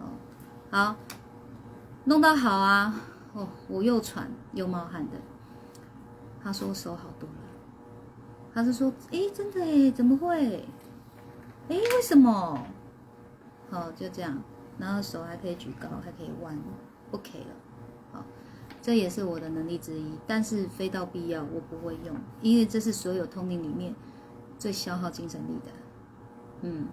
[0.00, 0.06] 哦，
[0.70, 0.96] 好，
[2.04, 3.00] 弄到好啊，
[3.32, 5.16] 哦，我又喘又冒汗的。
[6.42, 7.36] 他说我手好多了，
[8.52, 10.68] 他就说，诶，真的诶，怎么会？
[11.68, 12.66] 诶，为什么？
[13.70, 14.42] 好，就这样，
[14.78, 16.58] 然后手还可以举高，还可以弯
[17.12, 17.46] ，OK 了。
[18.12, 18.24] 好，
[18.82, 23.94] 这也是我的能力之一，但是非到必要我不会用，因为这是所有通灵里面
[24.58, 25.72] 最消耗精神力的。
[26.62, 26.86] 嗯，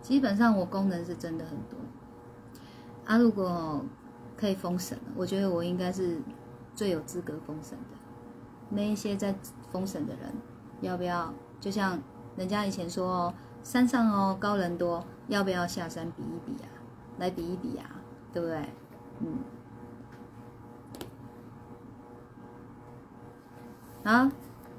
[0.00, 1.78] 基本上我功能是真的很多。
[3.04, 3.84] 啊，如果
[4.36, 6.18] 可以封神，我觉得我应该是
[6.74, 7.98] 最有资格封神的。
[8.70, 9.34] 那一些在
[9.70, 10.32] 封神的人，
[10.80, 11.32] 要不要？
[11.60, 11.98] 就像
[12.36, 16.68] 人家以前说哦，山上哦高人多，要不要下山比一比啊？
[17.18, 17.84] 来比一比啊，
[18.32, 18.68] 对不对？
[19.20, 19.38] 嗯。
[24.04, 24.32] 啊，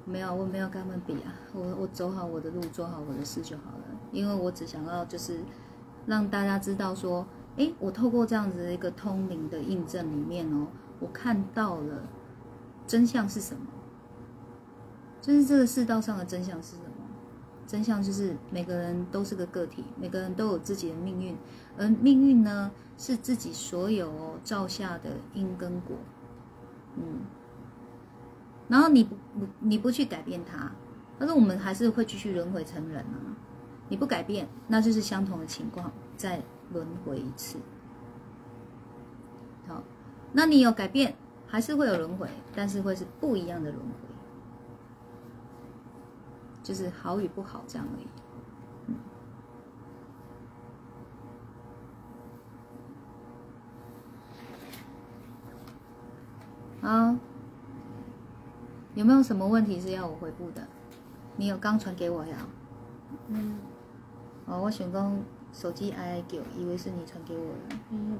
[0.06, 3.84] 没有，我没有跟他们比啊，我我走好我的路，做好我的事就好了。
[4.12, 5.40] 因为我只想要就是
[6.06, 7.26] 让大家知道说，
[7.56, 10.68] 诶，我透过这样子的一个通灵的印证里面哦，
[11.00, 12.04] 我看到了
[12.86, 13.66] 真相是什么。
[15.22, 16.76] 就是这个世道上的真相是？
[17.66, 21.38] 真相就是每个人都是个个体，每个人都有自己的命运，
[21.78, 25.96] 而命运呢是自己所有哦造下的因跟果，
[26.98, 27.22] 嗯。
[28.70, 29.16] 然后你不
[29.60, 30.72] 你不去改变它，
[31.20, 33.36] 但是我们还是会继续轮回成人啊。
[33.90, 37.60] 你不改变，那就是相同的情况再轮回一次。
[39.68, 39.84] 好，
[40.32, 41.14] 那你有改变，
[41.46, 44.03] 还是会有轮回，但是会是不一样的轮回。
[46.64, 48.08] 就是好与不好这样而已。
[56.82, 57.20] 啊，
[58.96, 60.68] 有没有什么问题是要我回复的？
[61.38, 62.38] 你有刚传给我呀？
[63.28, 63.58] 嗯，
[64.46, 65.20] 哦，我想讲
[65.52, 67.76] 手机 I I 九，以为是你传给我的。
[67.90, 68.18] 没有。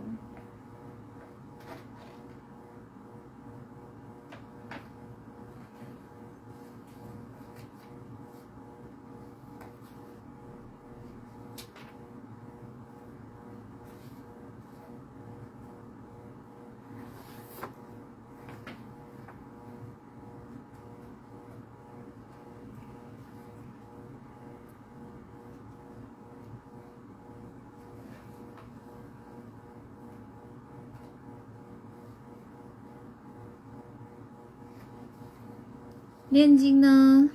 [36.34, 37.30] 念经呢？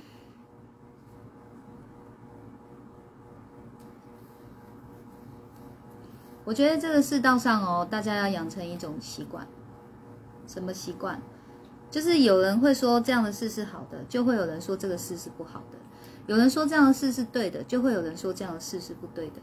[6.43, 9.47] 我觉得这个世道上哦，大家要养成一种习惯。
[10.45, 11.21] 什么习惯？
[11.89, 15.77] 就是有人会说这样的事是好的，就会有人说这个事是不好的；
[16.27, 19.35] 有人说这样的事是对的，就会有人说这样的事是不对的。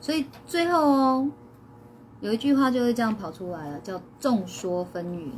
[0.00, 1.30] 所以最后哦，
[2.20, 5.30] 有一句话就会这样跑出来了，叫众说纷纭。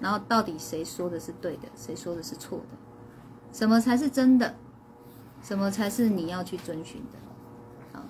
[0.00, 2.76] 然后到底谁说的是对的，谁说的是错的？
[3.52, 4.54] 什么才是真的？
[5.42, 7.98] 什么才是你要去遵循的？
[7.98, 8.04] 啊！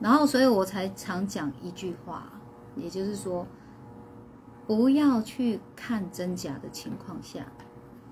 [0.00, 2.32] 然后，所以我才常讲一句话，
[2.76, 3.46] 也就是说，
[4.66, 7.46] 不要去看真假的情况下，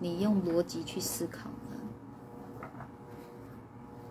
[0.01, 2.69] 你用逻辑去思考呢？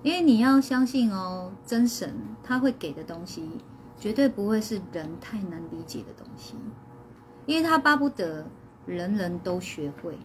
[0.04, 3.50] 因为你要相信哦，真神他会给的东西，
[3.98, 6.56] 绝对不会是人太难理解的东西。
[7.48, 8.46] 因为他巴不得
[8.86, 10.20] 人人都学会，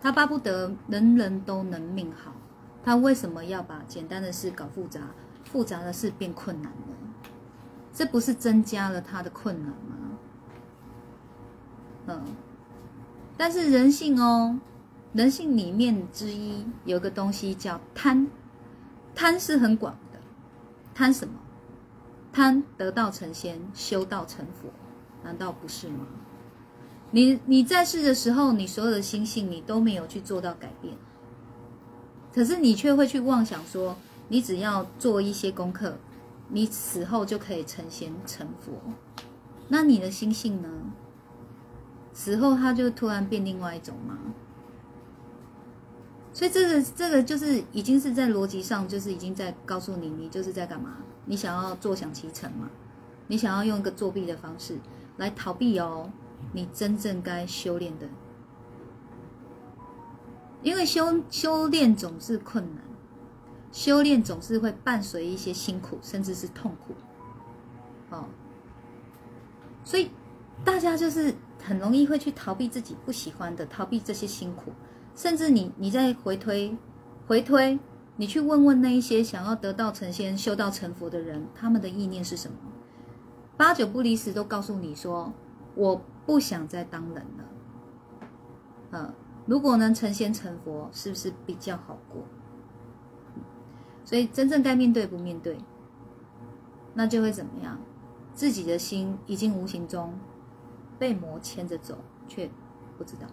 [0.00, 2.32] 他巴不得人人都能命好，
[2.84, 5.00] 他为什么要把简单的事搞复杂，
[5.44, 6.94] 复杂的事变困难呢？
[7.92, 10.18] 这不是增加了他的困难吗？
[12.06, 12.22] 嗯，
[13.36, 14.58] 但是人性哦，
[15.12, 18.28] 人性里面之一有个东西叫贪，
[19.14, 20.18] 贪是很广的，
[20.94, 21.34] 贪什么？
[22.32, 24.70] 贪得道成仙，修道成佛，
[25.22, 26.06] 难道不是吗？
[27.12, 30.94] 你你在世的时候，你所有的心性你都没有去做到改变，
[32.34, 33.96] 可是你却会去妄想说，
[34.28, 35.98] 你只要做一些功课，
[36.48, 38.72] 你死后就可以成仙成佛。
[39.68, 40.68] 那你的心性呢？
[42.14, 44.18] 死后他就突然变另外一种吗？
[46.32, 50.96] 所以这个这个就是已经是在逻辑上，就是已经在告诉你，你就是在干嘛？
[51.26, 52.70] 你想要坐享其成嘛？
[53.26, 54.78] 你想要用一个作弊的方式
[55.18, 56.10] 来逃避哦。
[56.50, 58.08] 你真正该修炼的，
[60.62, 62.84] 因为修修炼总是困难，
[63.70, 66.94] 修炼总是会伴随一些辛苦，甚至是痛苦，
[68.10, 68.24] 哦，
[69.84, 70.10] 所以
[70.64, 74.72] 大家就是很容易会去逃避自己不喜欢的，逃避这些辛苦，
[75.14, 76.76] 甚至你你在回推
[77.26, 77.78] 回推，
[78.16, 82.56] 你去问问那一些想要得道成仙、修道成佛的人，他们的意念是什么？
[83.56, 85.32] 八九不离十都告诉你说，
[85.74, 87.44] 我不想再当人了。
[88.90, 89.14] 呃，
[89.46, 92.22] 如果能成仙成佛，是不是比较好过？
[94.04, 95.56] 所以真正该面对不面对，
[96.94, 97.78] 那就会怎么样？
[98.34, 100.14] 自己的心已经无形中
[100.98, 102.50] 被魔牵着走，却
[102.96, 103.26] 不知道，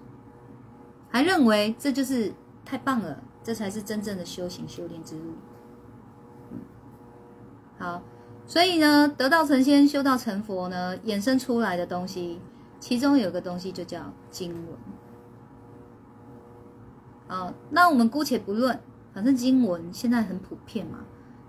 [1.09, 2.33] 还认为这就是
[2.63, 5.33] 太棒了，这才是真正的修行修炼之路。
[7.77, 8.01] 好，
[8.45, 12.39] 所以呢，得道成仙、修道成佛呢，衍生出来的东西，
[12.79, 14.77] 其中有个东西就叫经文。
[17.27, 18.79] 好，那我们姑且不论，
[19.13, 20.99] 反正经文现在很普遍嘛，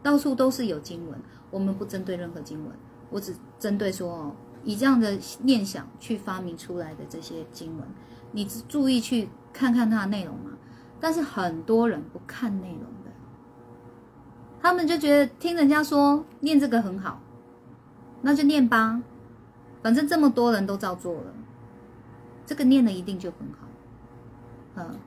[0.03, 1.18] 到处都是有经文，
[1.51, 2.72] 我们不针对任何经文。
[3.09, 7.87] 我只针对说哦，以这样的念想去发明出来的这些经文，
[8.33, 10.51] 你注意去看看它的内容嘛。
[11.01, 13.11] 但是很多人不看内容的，
[14.61, 17.22] 他们就觉得听人家说念这个很好，
[18.20, 19.01] 那就念吧，
[19.83, 21.35] 反正这么多人都照做了，
[22.47, 23.66] 这个念的一定就很好，
[24.76, 24.99] 嗯，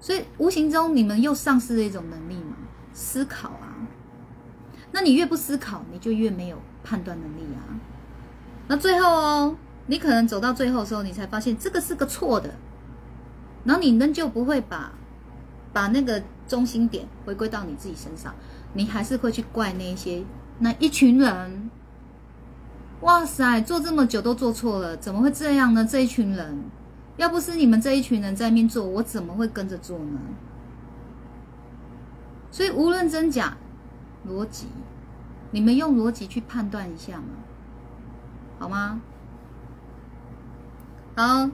[0.00, 2.56] 所以无形中你们又丧失了一种能力嘛，
[2.92, 3.76] 思考啊。
[4.92, 6.58] 那你越不思考，你就越没有。
[6.84, 7.62] 判断能力啊，
[8.66, 12.52] 那最后哦，你可能走到最后的时候，你才发现这个是个错的，
[13.62, 14.90] 然后你仍旧不会把
[15.72, 18.34] 把那个中心点回归到你自己身上，
[18.72, 20.24] 你还是会去怪那些
[20.58, 21.61] 那一群人。
[23.02, 25.84] 哇塞，做这么久都做错了，怎么会这样呢？
[25.84, 26.64] 这一群人，
[27.16, 30.18] 要不是你们这一群人在面做，我怎么会跟着做呢？
[32.50, 33.56] 所以无论真假，
[34.28, 34.66] 逻辑。
[35.54, 37.24] 你们用逻辑去判断一下嘛，
[38.58, 39.02] 好吗？
[41.14, 41.50] 好，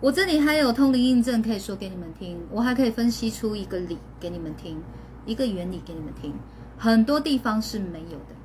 [0.00, 4.80] 我这里还有通灵印证可以说给你们听，我还可以分析出一个理给你们听，
[5.24, 6.32] 一个原理给你们听。
[6.78, 8.35] 很多地方是没有的，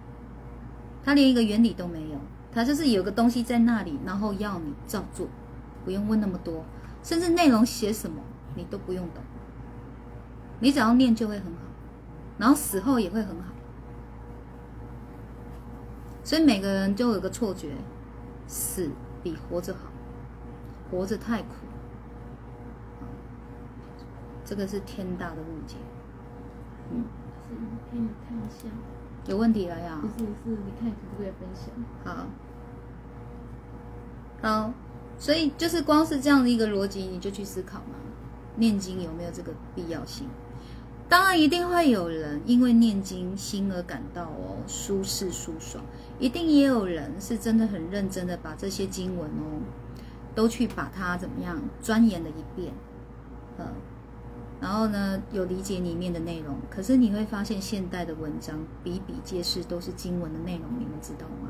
[1.04, 2.18] 它连一个原理都没有，
[2.52, 5.28] 它就是有个东西在那里，然后要你照做，
[5.84, 6.64] 不用问那么多，
[7.02, 8.22] 甚至内容写什么
[8.56, 9.24] 你都不用懂，
[10.60, 11.62] 你只要念就会很好，
[12.38, 13.52] 然后死后也会很好。
[16.24, 17.72] 所以每个人都有个错觉，
[18.46, 18.92] 死
[19.24, 19.92] 比活着好，
[20.90, 21.56] 活着太苦，
[24.46, 25.78] 这个是天大的误解。
[26.92, 27.06] 嗯，
[27.42, 27.56] 是
[27.90, 28.70] 可以看一下。
[29.28, 30.00] 有问题了呀？
[30.02, 31.74] 不是，是你看可不可以分享？
[32.04, 32.26] 好，
[34.42, 34.74] 好，
[35.20, 37.96] 所以就是光是这样的一个逻辑，你就去思考嘛，
[38.56, 40.28] 念经有没有这个必要性？
[41.08, 45.84] 当然，一定会有人因为念经心而感到哦舒适舒爽，
[46.20, 49.60] 一定也有人是真的很认真的把这些经文哦，
[50.34, 52.74] 都去把它怎么样钻研了一遍，
[53.58, 53.66] 呃，
[54.62, 56.56] 然后呢有理解里面的内容。
[56.70, 61.50] 可是你会发现现代的文章比比皆是都是经文的内容，你们知道吗？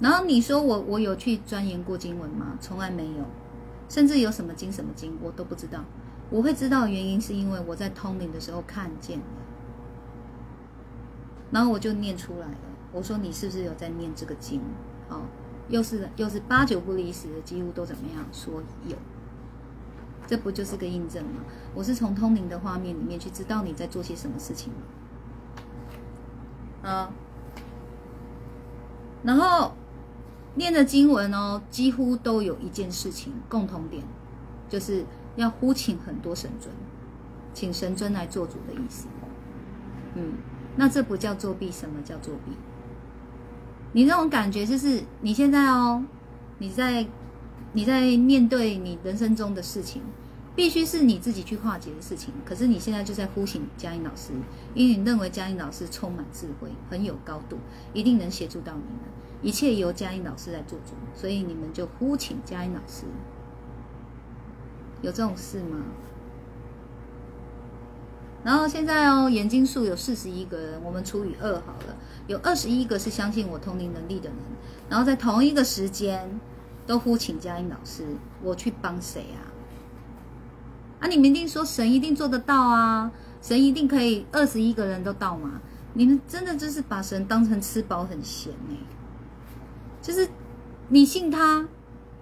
[0.00, 2.58] 然后你说我我有去钻研过经文吗？
[2.60, 3.24] 从来没有，
[3.88, 5.84] 甚至有什么经什么经我都不知道。
[6.30, 9.24] 我会知道原因是因为我在通灵的时候看见了，
[11.52, 12.56] 然后我就念出来了。
[12.92, 14.60] 我说你是不是有在念这个经？
[15.08, 15.20] 哦，
[15.68, 18.54] 又是又是八九不离十的，几乎都怎么样说
[18.88, 18.96] 有？
[20.26, 21.40] 这不就是个印证吗？
[21.74, 24.72] 我是从通灵的画面里面去知道你在做些什么事情
[26.82, 27.10] 啊，
[29.22, 29.72] 然后
[30.54, 34.02] 念的经文哦，几乎都有一件事情共同点，
[34.68, 35.04] 就是。
[35.36, 36.72] 要呼请很多神尊，
[37.52, 39.08] 请神尊来做主的意思。
[40.14, 40.34] 嗯，
[40.76, 42.52] 那这不叫作弊，什么叫作弊？
[43.94, 46.04] 你那种感觉就是你现在哦，
[46.58, 47.04] 你在
[47.74, 50.00] 你在面对你人生中的事情，
[50.56, 52.32] 必须是你自己去化解的事情。
[52.44, 54.30] 可是你现在就在呼请嘉音老师，
[54.74, 57.58] 因为你认为嘉音老师充满智慧，很有高度，
[57.92, 59.00] 一定能协助到你们，
[59.42, 63.04] 一切由嘉音老师来做主，所以你们就呼请嘉音老师。
[65.02, 65.78] 有这种事吗？
[68.44, 71.96] 然后现在哦，眼睛数有四十一个人，我们除以二好了，
[72.26, 74.38] 有二十一个是相信我通灵能力的人。
[74.88, 76.38] 然后在同一个时间，
[76.86, 78.04] 都呼请佳音老师，
[78.42, 79.40] 我去帮谁啊？
[81.00, 83.10] 啊，你们一定说神一定做得到啊，
[83.40, 85.60] 神一定可以二十一个人都到吗？
[85.94, 88.76] 你们真的就是把神当成吃饱很闲哎，
[90.02, 90.28] 就是
[90.88, 91.68] 你信他，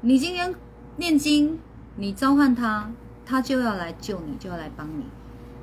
[0.01, 0.55] 你今天
[0.97, 1.59] 念经。
[1.95, 2.91] 你召唤他，
[3.27, 5.05] 他就要来救你，就要来帮你。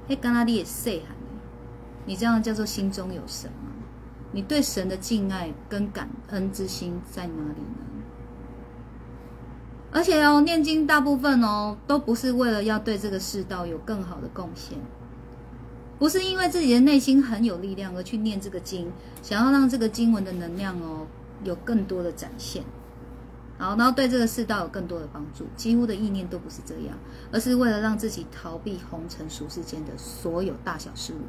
[0.07, 1.17] 嘿，甘拉利也谁喊
[2.05, 2.13] 你？
[2.13, 3.71] 你这样叫做心中有神吗？
[4.31, 7.88] 你对神的敬爱跟感恩之心在哪里呢？
[9.91, 14.77] 而且哦，念经大部分哦，都不是为了要对这个世道有更好的贡献，
[15.97, 18.91] 不是因为自己的内心很有力量而去念这个经，
[19.23, 21.07] 想要让这个经文的能量哦
[21.43, 22.63] 有更多的展现，
[23.57, 25.45] 好，然后对这个世道有更多的帮助。
[25.55, 26.95] 几乎的意念都不是这样，
[27.31, 31.21] 而是为了让自己逃避红尘俗世间的所有大小事物。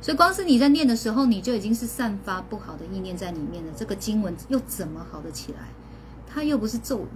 [0.00, 3.72] 所以，光是你在念的时候，你就已经是散发不好的意念在里面了。
[3.76, 5.68] 这个经文又怎么好得起来？
[6.26, 7.08] 它又不是咒语，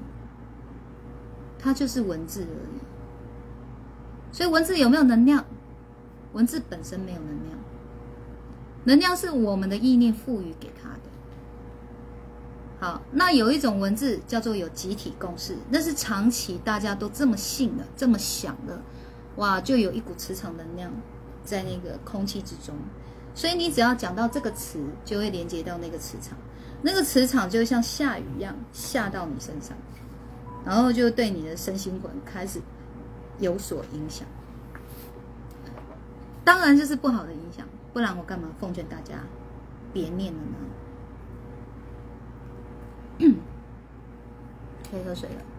[1.66, 2.78] 它就是文字而已。
[4.30, 5.44] 所以，文字有没有能量？
[6.32, 7.58] 文字本身没有能量，
[8.84, 11.00] 能量是我们的意念赋予给它的。
[12.78, 18.80] 好，那有一种文字叫做有集体共识，那是长期大家都这么信的、这么想的，
[19.36, 20.92] 哇，就有一股磁场能量
[21.42, 22.76] 在那个空气之中，
[23.34, 26.38] 所以你只要讲到这个词，就会连接到那个磁场，
[26.82, 29.74] 那个磁场就像下雨一样下到你身上，
[30.66, 32.60] 然后就对你的身心魂开始
[33.38, 34.26] 有所影响。
[36.44, 39.20] 当然这是不好的影响，不然我干嘛奉劝大家
[39.92, 40.56] 别念了呢？
[44.90, 45.55] 可以喝水了。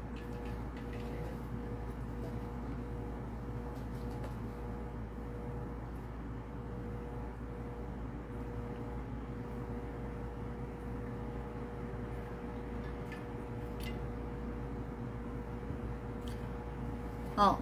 [17.38, 17.58] 哦。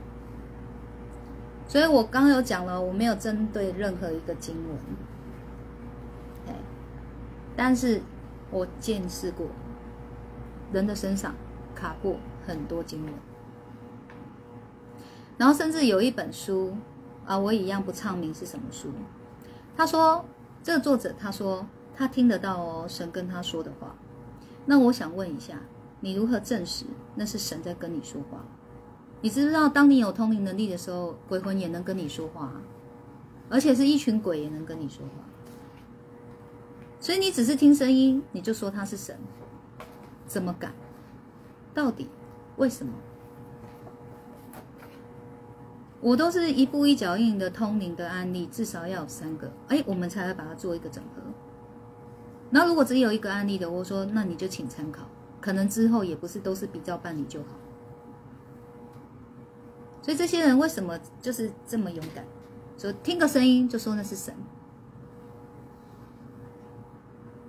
[1.68, 4.78] 所以我刚刚有讲了，我没有针对任何一个经文，
[7.56, 8.02] 但是
[8.52, 9.48] 我见识过
[10.72, 11.34] 人的身上
[11.74, 13.14] 卡过很多经文，
[15.38, 16.76] 然后甚至有一本书
[17.26, 18.90] 啊，我一样不唱名是什么书。
[19.76, 20.24] 他说
[20.62, 21.66] 这个作者他说
[21.96, 23.96] 他听得到哦，神跟他说的话。
[24.68, 25.60] 那我想问一下，
[26.02, 28.46] 你如何证实那是神在跟你说话？
[29.22, 32.52] 你知不知道，当你有通灵能力的时候，鬼魂也能跟你说话，
[33.50, 35.24] 而且是一群鬼也能跟你说话。
[37.00, 39.18] 所以你只是听声音，你就说他是神，
[40.28, 40.74] 怎么敢？
[41.74, 42.08] 到底
[42.58, 42.94] 为什么？
[46.02, 51.22] 我都是一步一脚印的通灵的案例，至少要有三个，哎，我们才会把它做一个整合。
[52.52, 55.08] 那如果只有一个案例的，我说那你就请参考，
[55.42, 57.48] 可能之后也不是都是比较办理就好。
[60.06, 62.24] 所以这些人为什么就是这么勇敢？
[62.78, 64.32] 说听个声音就说那是神，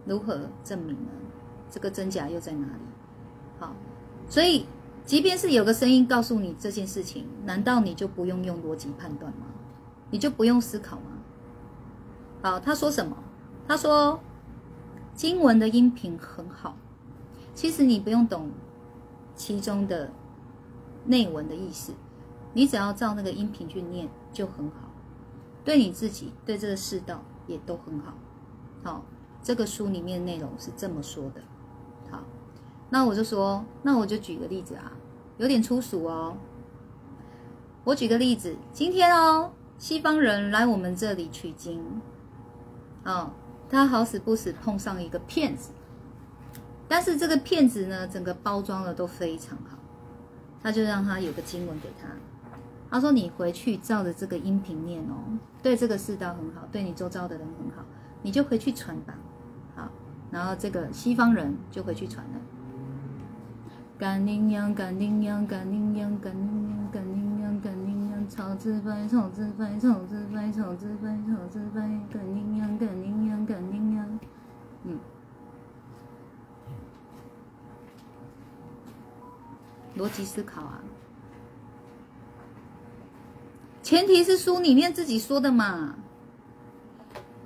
[0.07, 1.11] 如何证明呢？
[1.71, 2.83] 这个真假又在哪里？
[3.59, 3.77] 好，
[4.27, 4.65] 所以
[5.05, 9.49] 即便是有个声音告诉你这件事情，难道你就不用用逻辑判断吗？
[10.11, 11.19] 你就不用思考吗？
[12.41, 13.15] 好，他说什么？
[13.69, 14.19] 他说
[15.15, 16.75] 经文的音频很好，
[17.55, 18.51] 其实你不用懂
[19.35, 20.11] 其中的
[21.05, 21.93] 内文的意思。
[22.57, 24.91] 你只要照那个音频去念就很好，
[25.63, 28.15] 对你自己对这个世道也都很好。
[28.83, 29.05] 好，
[29.43, 31.43] 这个书里面内容是这么说的。
[32.11, 32.25] 好，
[32.89, 34.91] 那我就说，那我就举个例子啊，
[35.37, 36.35] 有点粗俗哦。
[37.85, 41.85] 我举个例子，今天哦，西方人来我们这里取经，
[43.05, 43.33] 哦，
[43.69, 45.73] 他好死不死碰上一个骗子，
[46.89, 49.77] 但是这个骗子呢，整个包装的都非常好，
[50.63, 52.09] 他就让他有个经文给他。
[52.89, 57.85] 他说：“你回去照着这个音频念哦，对这个世道很好，对你周遭的人很好，
[58.23, 59.15] 你就回去传吧。
[59.75, 59.89] 好，
[60.31, 62.41] 然后这个西方人就回去传了。
[63.99, 71.81] 干宁阳，干宁阳，干宁阳，干宁阳，干宁阳，干宁阳，草字白，草字白，草字白，草字白，草字白，
[72.13, 74.19] 干宁阳，干宁阳，干宁阳。
[74.85, 74.99] 嗯，
[79.97, 80.81] 逻辑思考啊。”
[83.87, 85.95] 前提是书里面自己说的嘛，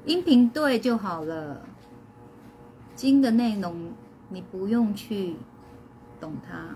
[0.06, 1.60] 音频对就好了。
[2.96, 3.92] 经的内容
[4.30, 5.36] 你不用去
[6.18, 6.74] 懂它，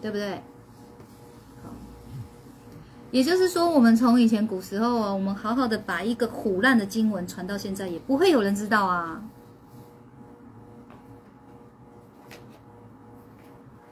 [0.00, 0.36] 对不对？
[1.64, 1.70] 好，
[3.10, 9.20] 也就是说，我们从以前古时候啊，我们好好的把一个腐烂的经文传到现在，也不会有人知道啊。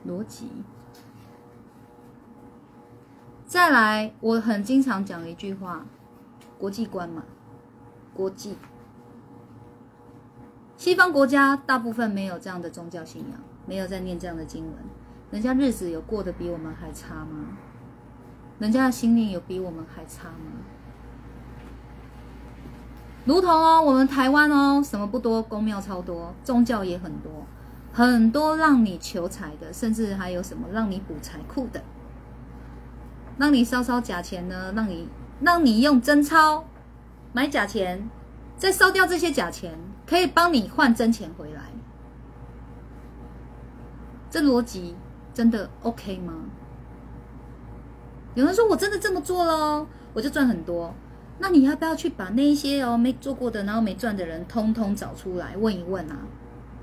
[0.07, 0.47] 逻辑。
[3.55, 5.87] 再来，我很经常讲一句话，
[6.59, 7.23] 国际观嘛，
[8.13, 8.57] 国际。
[10.77, 14.75] 西方国家大部分没有这样的宗教信仰，没有在念这样的经文，
[15.31, 17.57] 人家日子有过得比我们还差吗？
[18.59, 20.65] 人家的心念有比我们还差吗？
[23.25, 27.31] 如同哦，我们台湾哦，什么不多，宫庙超多，宗教也很多，
[27.93, 31.81] 很多让你求财的，甚至还有什么让你补财库的。
[33.39, 34.73] 让你烧烧假钱呢？
[34.75, 35.09] 让你
[35.41, 36.65] 让你用真钞
[37.33, 38.09] 买假钱，
[38.57, 41.63] 再烧掉这些假钱，可以帮你换真钱回来。
[44.31, 44.95] 这逻辑
[45.33, 46.33] 真的 OK 吗？
[48.35, 50.93] 有人说我真的这么做了，我就赚很多。
[51.39, 56.17] 那你要不要去把那一些哦没做过的，然后没赚的人，通通找出来问一问啊？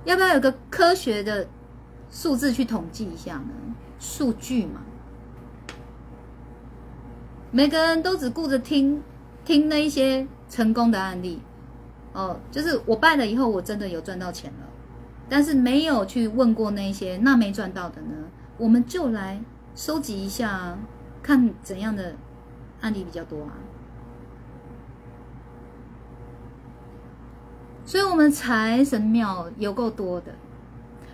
[0.03, 1.47] 要不要有个科学的
[2.09, 3.75] 数字去统计一下呢？
[3.99, 4.81] 数据嘛，
[7.51, 9.03] 每个人都只顾着听
[9.43, 11.41] 听那一些成功的案例，
[12.13, 14.67] 哦，就是我败了以后，我真的有赚到钱了，
[15.27, 18.15] 但是没有去问过那些那没赚到的呢？
[18.57, 19.41] 我们就来
[19.75, 20.77] 收集一下，
[21.21, 22.15] 看怎样的
[22.79, 23.53] 案例比较多啊。
[27.83, 30.31] 所以，我们财神庙有够多的，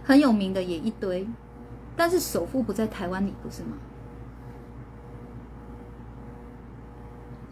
[0.03, 1.27] 很有名的也一堆，
[1.95, 3.69] 但是首富不在台湾里，不是吗？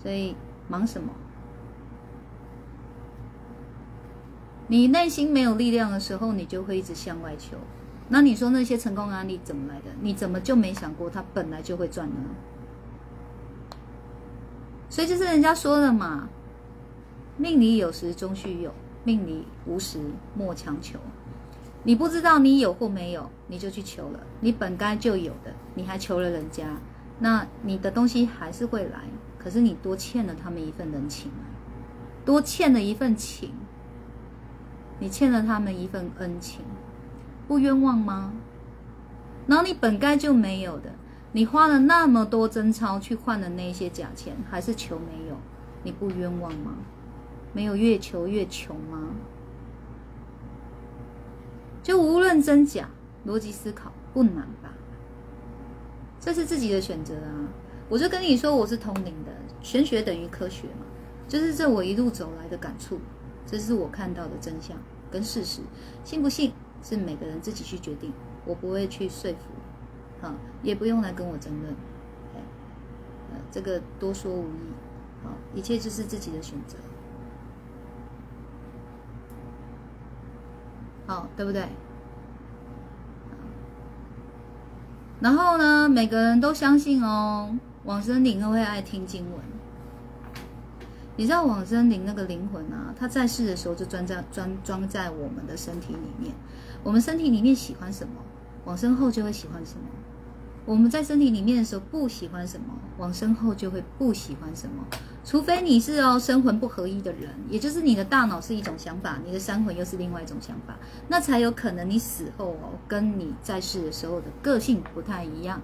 [0.06, 0.36] 所以
[0.68, 1.10] 忙什么？
[4.68, 7.58] 你内心没有力量的时候，你就会一直向外求。
[8.10, 9.86] 那你说那些成功案例怎么来的？
[10.02, 12.16] 你怎么就没想过他本来就会赚呢？
[14.92, 16.30] 所以就是人家说的嘛，
[17.38, 18.72] 命里有时终须有。
[19.04, 20.00] 命里无时
[20.36, 21.00] 莫强求，
[21.82, 24.20] 你不知道你有或没有，你就去求了。
[24.40, 26.68] 你本该就有的，你还求了人家，
[27.18, 29.00] 那你的东西还是会来。
[29.46, 31.32] 可是你多欠了他们一份人情，
[32.26, 33.54] 多欠了一份情，
[34.98, 36.62] 你欠了他们一份恩情，
[37.48, 38.34] 不冤枉吗？
[39.46, 40.90] 然后你本该就没有的，
[41.34, 45.38] 你花了那么多真钞去换了那些假钱，还是求没有，
[45.84, 46.74] 你不冤枉吗？
[47.54, 49.10] 没有越求越穷吗？
[51.84, 52.90] 就无论真假，
[53.28, 54.74] 逻辑思考不难吧？
[56.20, 57.46] 这是自己的选择啊！
[57.88, 59.32] 我就跟你说，我是通灵的，
[59.62, 60.86] 玄学等于科学嘛，
[61.28, 63.00] 就是这我一路走来的感触，
[63.46, 64.76] 这是我看到的真相
[65.12, 65.62] 跟事实，
[66.04, 68.12] 信不信是每个人自己去决定，
[68.46, 70.34] 我不会去说服，啊，
[70.64, 71.76] 也不用来跟我争论，
[72.34, 74.74] 呃，这个多说无益，
[75.24, 76.78] 好，一切就是自己的选择。
[81.08, 81.68] 好，对不对？
[85.22, 87.56] 然后呢，每个人都相信哦，
[87.86, 89.40] 往生灵会爱听经文。
[91.16, 96.34] 你知道往生灵那个灵魂啊，他在世的时候就装在装装在我们的身体里面。
[96.84, 98.14] 我们身体里面喜欢什么，
[98.66, 99.86] 往生后就会喜欢什么。
[100.66, 102.66] 我们在身体里面的时候不喜欢什么，
[102.98, 104.84] 往生后就会不喜欢什么。
[105.24, 110.76] 除非你是哦生魂不合一的人，也就是你的大脑是一种想法，你的三魂又是另外一种想法，
[111.08, 115.62] 那才有可能你死后哦跟你在世的时候的个性不太一样，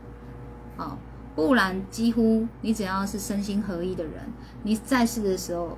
[0.78, 0.97] 哦，
[1.36, 4.13] 不然几乎你只要是身心合一的人，
[4.63, 5.77] 你在世的时候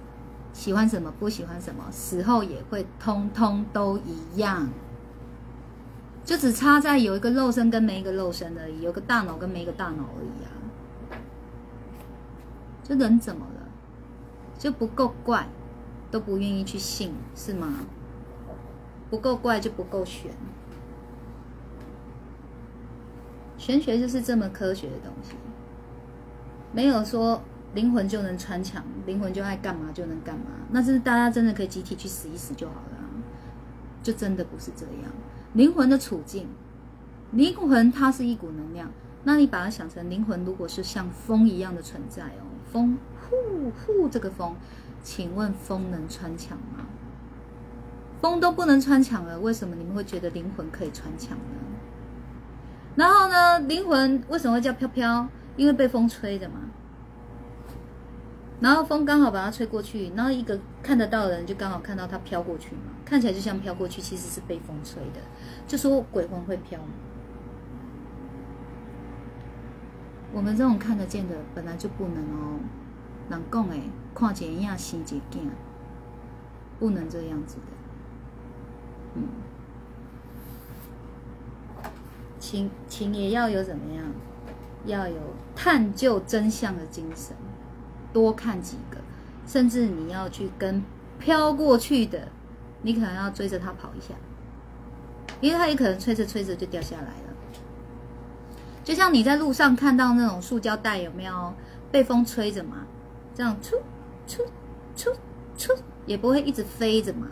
[0.52, 4.70] 喜欢什么不喜欢什么，死后也会通通都一样，
[6.26, 10.50] 就只差在有一个肉身跟没一个肉身而已，有个大脑跟没一个大脑而已啊，
[12.84, 13.68] 这人怎么了？
[14.58, 15.48] 就不够怪，
[16.10, 17.82] 都不愿意去信，是吗？
[19.10, 20.32] 不够怪就不够玄，
[23.58, 25.36] 玄学就是这么科学的东西，
[26.74, 27.42] 没有说
[27.74, 32.98] 灵魂就能穿墙，灵魂就爱干嘛就能干嘛，那就是大家真的可以集体去死一死就好了，
[34.02, 35.12] 就真的不是这样。
[35.54, 36.48] 灵魂的处境，
[37.32, 38.92] 灵魂它是一股能量，
[39.24, 42.98] 那你把它想成灵魂，如果是像风一样的存在哦，风。
[43.30, 44.56] 呼呼，这个风，
[45.02, 46.86] 请问风能穿墙吗？
[48.22, 51.56] 风都不能穿墙了，为什么你们会觉得灵魂可以穿墙呢？
[52.96, 55.28] 然后呢，灵魂为什么会叫飘飘？
[55.56, 56.56] 因为被风吹的嘛。
[58.60, 65.20] 然后风刚好把它吹过去，然后一个看得到的人就刚好看到它飘过去嘛，看起来就像飘过去，其实是被风吹的。
[65.68, 66.80] 就说鬼魂会飘
[70.32, 72.60] 我们这种看得见的本来就不能哦。
[73.30, 73.82] 人讲诶，
[74.16, 75.50] 看见影生一囝，
[76.80, 77.62] 不能这样子的。
[79.16, 79.28] 嗯，
[82.40, 84.06] 情情也要有怎么样？
[84.86, 85.16] 要有
[85.56, 87.36] 探究真相的精神，
[88.12, 88.98] 多看几个，
[89.48, 90.84] 甚至你要去跟
[91.20, 92.28] 飘过去的，
[92.82, 94.14] 你可能要追着他跑一下，
[95.40, 97.34] 因为他也可能吹着吹着就掉下来了。
[98.84, 101.54] 就像你在路上看到那种塑胶袋，有没有
[101.90, 102.86] 被风吹着嘛？
[103.34, 103.78] 这样出
[104.28, 104.44] 出
[104.96, 105.10] 出
[105.58, 105.74] 出
[106.06, 107.28] 也不会一直飞着嘛，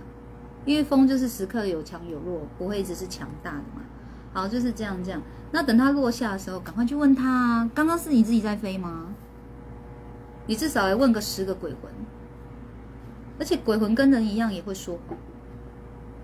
[0.65, 3.81] 因为风就是时刻有强有弱，不会一直是强大的嘛。
[4.33, 5.21] 好，就是这样这样。
[5.51, 9.07] 那等它落下的时候，赶快去问他，刚刚是你自己在飞吗？
[10.47, 11.91] 你至少要问个十个鬼魂，
[13.37, 15.17] 而且鬼魂跟人一样也会说谎，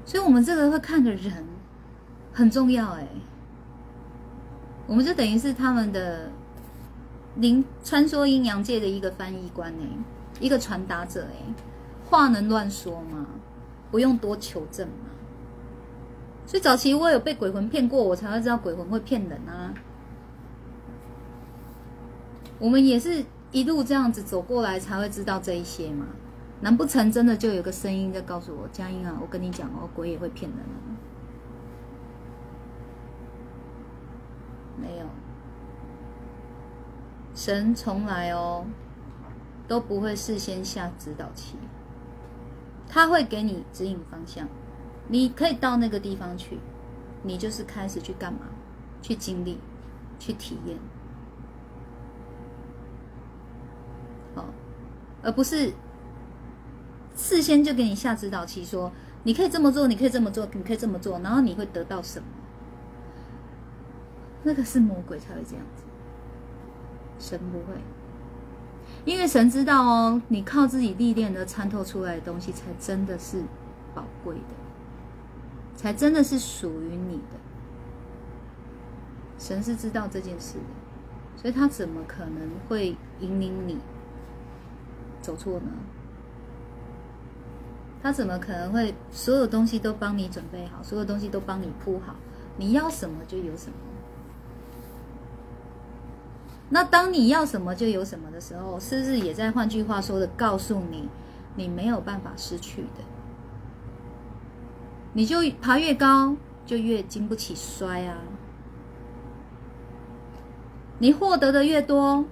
[0.06, 1.46] 所以我们这个会看的人
[2.34, 3.08] 很重要哎。
[4.88, 6.32] 我们就等于是他们的
[7.36, 9.86] 灵穿梭阴阳界的一个翻译官哎，
[10.40, 11.54] 一个传达者哎，
[12.10, 13.26] 话能乱说吗？
[13.92, 15.10] 不用多求证嘛。
[16.48, 19.74] 所以早期我有被鬼魂骗过，我才会知道鬼魂会骗人啊。
[22.58, 26.06] 我们也是一路这样子走过来，才会知道这一些嘛。
[26.62, 30.60] 难不成真的就有个声音在告诉我，佳音啊，我跟你讲哦，鬼也会骗人。
[34.80, 35.06] 没有，
[37.36, 38.66] 神从来哦
[39.68, 41.58] 都不会事先下指导棋，
[42.88, 44.48] 他会给你指引方向。
[45.10, 46.60] 你可以到那个地方去，
[47.24, 48.40] 你就是开始去干嘛？
[49.00, 49.60] 去经历，
[50.20, 50.76] 去体验，
[54.36, 54.44] 好，
[55.22, 55.72] 而不是
[57.16, 58.92] 事先就给你下指导棋，说
[59.24, 62.28] 你可以这么做，你可以这么做，你可以这么做，然后你会得到什么？
[64.44, 65.84] 那个是魔鬼才会这样子，
[67.20, 67.80] 神不会，
[69.06, 73.44] 因为神知道哦，你靠自己历练的参透出来的东西，才真的是
[73.94, 74.67] 宝贵的。
[75.78, 77.38] 才真的是属于你的，
[79.40, 83.78] 神是知道这件事的，所以他怎么可能会引领你
[85.22, 85.72] 走错呢？
[88.02, 92.16] 他怎么可能会所有东西都帮你准备好，所有东西都帮你铺好，
[92.58, 93.76] 你要什么就有什么？
[96.70, 101.08] 那当你要什么就有什么的时候，是不是也在换句话说的告诉你，
[101.56, 103.04] 你没有办法失去的？
[105.18, 108.20] 你就爬越高，就越经不起摔啊！
[111.00, 112.24] 你获得的越多，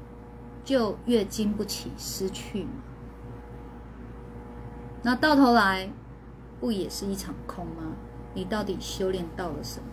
[0.64, 2.70] 就越经不起失去嘛。
[5.02, 5.90] 那到头来，
[6.60, 7.94] 不也是一场空吗？
[8.36, 9.88] 你到底修炼到了什么？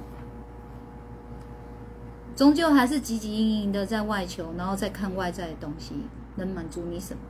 [2.37, 5.95] 终究还是汲汲营营的在外求，然后再看外在的东西
[6.37, 7.23] 能满足你什么？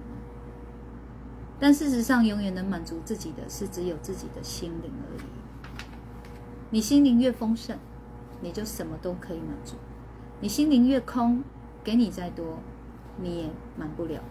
[1.60, 5.22] 但事实上，永远能满足自己的是只有自己的心灵而已。
[6.72, 7.76] 你心灵越丰盛，
[8.40, 9.74] 你就什么都可以满足；
[10.40, 11.44] 你心灵越空，
[11.84, 12.60] 给你再多，
[13.20, 14.22] 你也满不了。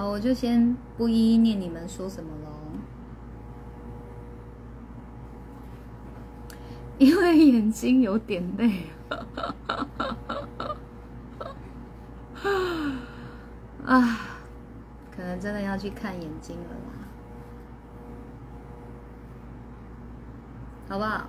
[0.00, 2.50] 好，我就先不一一念你们说什么喽，
[6.96, 8.84] 因为眼睛有点累，
[13.84, 14.20] 啊，
[15.14, 16.92] 可能真的要去看眼睛了啦，
[20.88, 21.28] 好不好？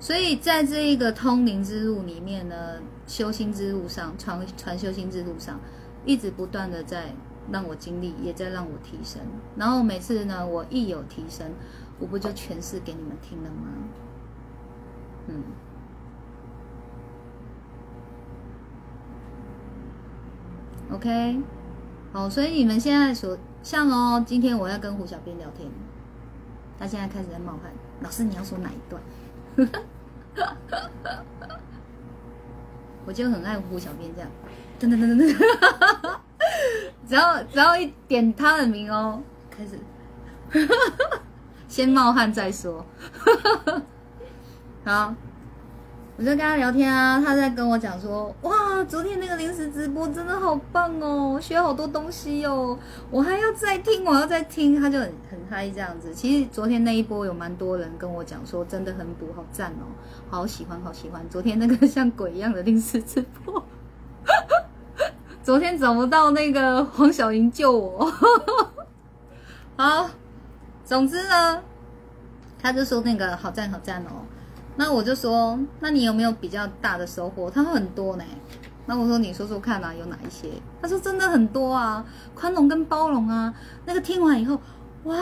[0.00, 5.60] 所以在这一个通灵之路里面呢，修心之路上，传传修心之路上，
[6.04, 7.14] 一直不断的在。
[7.50, 9.20] 让我经历，也在让我提升。
[9.56, 11.52] 然后每次呢，我一有提升，
[11.98, 13.68] 我不就诠释给你们听了吗？
[15.28, 15.42] 嗯。
[20.90, 21.42] OK，
[22.12, 25.68] 好，所以你们现在所像哦，今天我要跟胡小编聊天，
[26.78, 27.70] 他现在开始在冒汗。
[28.00, 29.02] 老师，你要说哪一段？
[33.04, 34.30] 我就很爱胡小编这样，
[34.80, 36.18] 噔噔噔噔噔。
[37.08, 39.78] 只要只要一点他的名哦，开始，
[41.66, 42.84] 先冒汗再说。
[44.84, 45.14] 好，
[46.18, 52.78] 我就跟他聊天啊，他在跟我讲说，哇，昨天那个临时直播真的好棒哦，学好多东西哦，
[53.10, 56.12] 我还要再听，我要再听，他就很很嗨这样子。
[56.12, 59.88] 其实昨天那一波有蛮多人跟我讲说，真的很补，好赞哦，
[60.28, 61.26] 好喜欢，好喜欢。
[61.30, 63.64] 昨天那个像鬼一样的临时直播。
[65.48, 68.12] 昨天找不到那个黄小莹救我，
[69.78, 70.10] 好，
[70.84, 71.62] 总之呢，
[72.60, 74.26] 他就说那个好赞好赞哦，
[74.76, 77.50] 那我就说，那你有没有比较大的收获？
[77.50, 78.24] 他说很多呢，
[78.84, 80.50] 那我说你说说看啊，有哪一些？
[80.82, 83.54] 他说真的很多啊，宽容跟包容啊，
[83.86, 84.60] 那个听完以后，
[85.04, 85.16] 哇，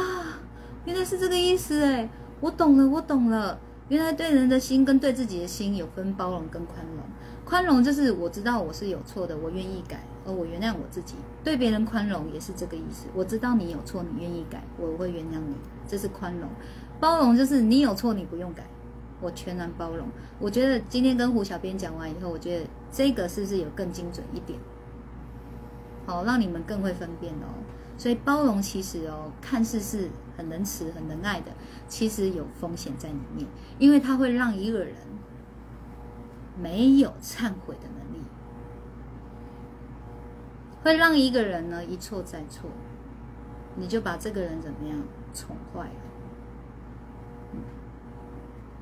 [0.86, 2.10] 原来是这个意思哎，
[2.40, 3.56] 我懂了，我懂了，
[3.90, 7.04] 原来对人的心跟对自己的心有分包容跟宽容，
[7.44, 10.04] 宽容就是我知道我是有错的，我愿意改。
[10.26, 11.14] 而我原谅我自己，
[11.44, 13.06] 对别人宽容也是这个意思。
[13.14, 15.54] 我知道你有错，你愿意改，我会原谅你，
[15.86, 16.48] 这是宽容。
[16.98, 18.64] 包容就是你有错你不用改，
[19.20, 20.08] 我全然包容。
[20.38, 24.58] 我觉得今天跟胡小编讲完以后，我觉得这个是不是有更精准一点？
[26.06, 27.46] 好，让你们更会分辨哦。
[27.98, 31.50] 所以包容其实哦，看似是很仁慈、很仁爱的，
[31.88, 33.46] 其实有风险在里面，
[33.78, 34.94] 因为它会让一个人
[36.60, 37.88] 没有忏悔的，
[40.86, 42.70] 会让一个人呢一错再错，
[43.74, 44.96] 你就把这个人怎么样
[45.34, 45.90] 宠坏了。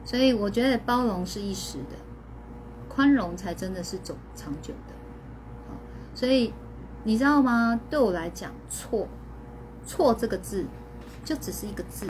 [0.05, 1.97] 所以我觉得包容是一时的，
[2.91, 4.95] 宽容才真的是走长久的。
[6.15, 6.53] 所以。
[7.07, 7.79] 你知道吗？
[7.91, 9.07] 对我来讲，错，
[9.85, 10.65] 错这个字，
[11.23, 12.07] 就只是一个字，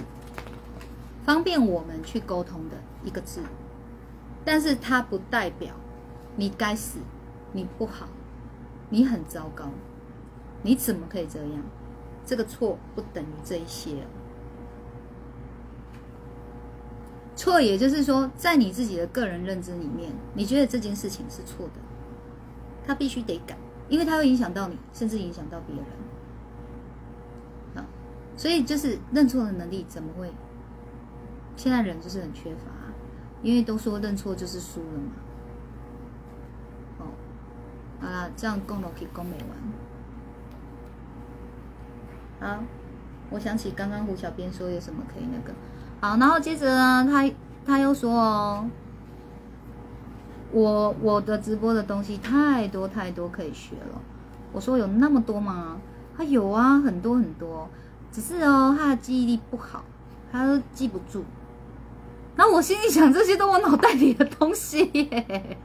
[1.25, 3.41] 方便我们去沟通的一个字，
[4.45, 5.75] 但是它不代表
[6.37, 7.01] 你该死，
[7.51, 8.07] 你不好，
[8.91, 9.70] 你很糟糕，
[10.62, 11.62] 你怎么可以这样？
[12.26, 14.07] 这个错不等于这一些。
[17.37, 21.80] 错，也就是说，在你自己的个人认知里面，你觉得这件事情是错的，
[22.87, 23.57] 他必须得改。
[23.87, 25.85] 因为它会影响到你，甚至影响到别人，
[27.74, 27.85] 啊，
[28.35, 30.32] 所以就是认错的能力怎么会？
[31.55, 32.70] 现在人就是很缺乏，
[33.43, 35.12] 因为都说认错就是输了嘛。
[38.05, 39.37] 好了，这样共了可以共美
[42.41, 42.51] 完。
[42.51, 42.63] 好，
[43.31, 45.55] 我想起刚刚胡小编说有什么可以那个，
[46.01, 47.31] 好，然后接着呢，他
[47.65, 48.67] 他又说哦。
[50.53, 54.01] 我我的直播的东西太多太多可以学了。
[54.53, 55.79] 我说有那么多吗？
[56.17, 57.69] 他有啊，很多很多。
[58.13, 59.83] 只是哦，他的记忆力不好，
[60.31, 61.25] 他都记不住。
[62.37, 65.57] 那我心里想，这些都我脑袋里的东西耶。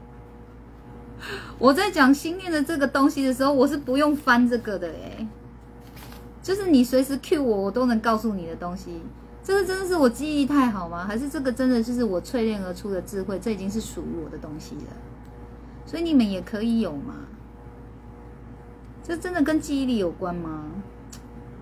[1.58, 5.26] 我在讲心念的这个东西的时候，我是不用翻这个的哎。
[6.42, 9.02] 就是你随时 Q 我，我都能告诉你的东西。
[9.42, 11.04] 这个真的是我记忆太好吗？
[11.04, 13.38] 还是这个真的就是我淬炼而出的智慧？
[13.38, 14.92] 这已经是属于我的东西了，
[15.84, 17.14] 所以你们也可以有吗？
[19.02, 20.64] 这真的跟记忆力有关吗？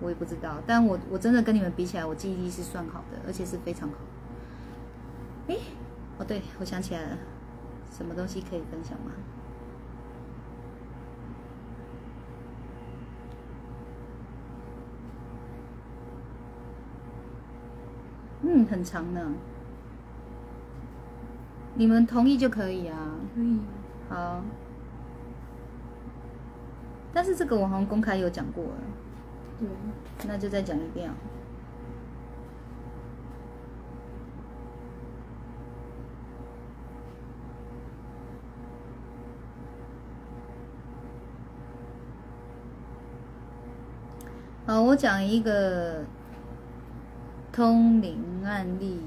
[0.01, 3.95] 我也不知道，但我我真的跟你们比起来，我记忆力是算好的，而且是非常好。
[5.47, 5.57] 哎，
[6.17, 7.17] 哦对，我想起来了，
[7.97, 9.11] 什么东西可以分享吗？
[18.41, 19.33] 嗯，很长呢。
[21.75, 22.97] 你们同意就可以啊。
[23.35, 23.59] 可以。
[24.09, 24.41] 好。
[27.13, 28.71] 但是这个我好像公开有讲过了。
[29.59, 29.67] 对。
[30.27, 31.11] 那就再讲一遍。
[44.65, 46.05] 好，我讲一个。
[47.51, 48.99] 通灵案例，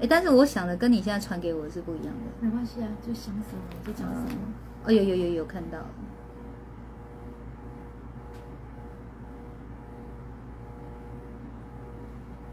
[0.00, 2.46] 哎，但是我想的跟你现在传给我是不一样的。
[2.46, 4.40] 没关系啊，就想什么就讲什么。
[4.84, 5.78] 哦，有有有有看到。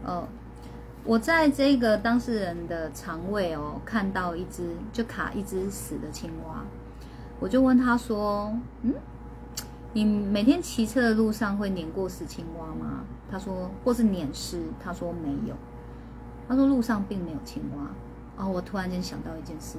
[0.04, 0.28] 哦，
[1.04, 6.64] 我在这个当事人的肠胃哦，看到一只就卡一只死的青蛙，
[7.38, 8.94] 我就问他说：“嗯，
[9.92, 14.62] 你每天骑车的路上会碾过死青蛙吗？”他说，或是碾尸。
[14.82, 15.54] 他说没有。
[16.50, 18.42] 他说路上并没有青蛙。
[18.42, 19.78] 哦，我突然间想到一件事，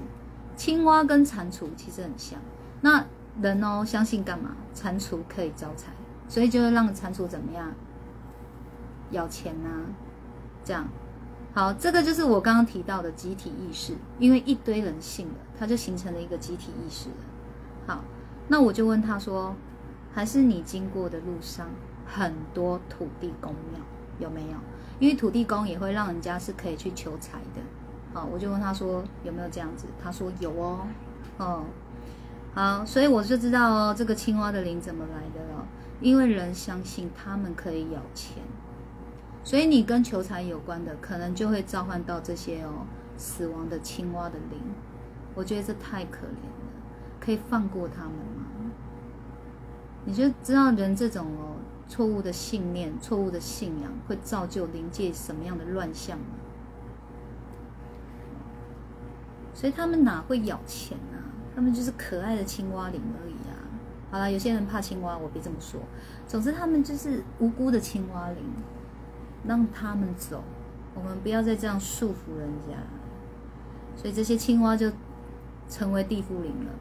[0.55, 2.39] 青蛙跟蟾蜍其实很像。
[2.79, 3.05] 那
[3.41, 4.55] 人哦，相信干嘛？
[4.73, 5.91] 蟾蜍可以招财，
[6.29, 7.73] 所以就会让蟾蜍怎么样？
[9.09, 9.67] 要钱呐？
[10.63, 10.87] 这样。
[11.53, 17.15] 好，这个就是我刚刚提到的集体意识，因为一堆人信了，它就形成了一个集体意识了。
[17.85, 18.01] 好，
[18.47, 19.53] 那我就问他说，
[20.13, 21.67] 还是你经过的路上？
[22.13, 23.79] 很多土地公庙
[24.19, 24.57] 有没有？
[25.01, 27.61] 因为土地公也会让人家是可以去求财的。
[28.13, 30.87] 好，我就问他说有没有这样子，他说有哦。
[31.39, 31.63] 哦，
[32.53, 35.65] 好，所以我就知道哦，这个青蛙的灵怎么来的了。
[36.01, 38.43] 因为人相信他们可以咬钱，
[39.43, 42.85] 所以你跟求财有关的，可能就会召唤到这些哦
[43.17, 44.59] 死亡的青蛙的灵。
[45.33, 46.69] 我觉得这太可怜了，
[47.19, 48.45] 可以放过他们吗？
[50.05, 51.57] 你就知道人这种哦。
[51.91, 56.23] 错误的信念、错误的信仰，会造就灵界什么样的乱象呢？
[59.53, 61.17] 所以他们哪会咬钱呢？
[61.53, 63.59] 他们就是可爱的青蛙灵而已啊！
[64.09, 65.81] 好了，有些人怕青蛙，我别这么说。
[66.25, 68.37] 总之，他们就是无辜的青蛙灵，
[69.45, 70.41] 让他们走，
[70.95, 72.77] 我们不要再这样束缚人家。
[73.97, 74.89] 所以这些青蛙就
[75.67, 76.71] 成为地缚灵了。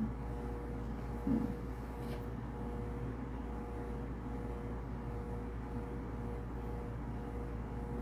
[1.26, 1.32] 嗯。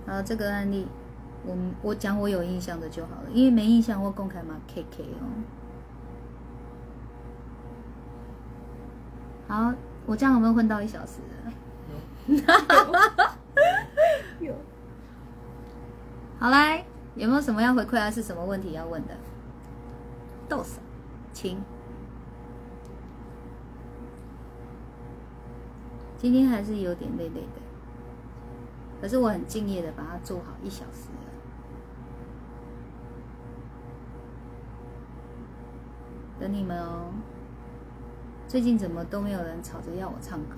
[0.08, 0.86] 好，这个案例，
[1.44, 5.28] 我我讲我有印象的就好了，因为没印象我公开嘛 K K 哦。
[9.46, 9.74] 好，
[10.06, 11.52] 我这样有没有混到一小时了？
[14.40, 14.54] 有
[16.40, 16.84] 好来，
[17.14, 19.14] 有没有什么要回馈还是什么问题要问的？
[20.48, 20.80] 豆嫂，
[21.34, 21.60] 请。
[26.16, 27.60] 今天还是有点累累的，
[29.00, 31.28] 可是我很敬业的把它做好一小时了。
[36.40, 37.12] 等你们哦。
[38.46, 40.56] 最近怎么都没有人吵着要我唱歌？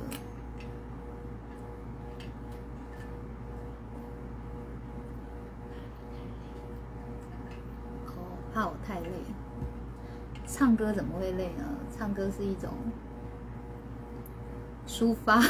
[8.06, 9.08] 哦，怕我太累。
[10.46, 11.64] 唱歌怎么会累呢？
[11.90, 12.70] 唱歌是一种
[14.86, 15.40] 抒发。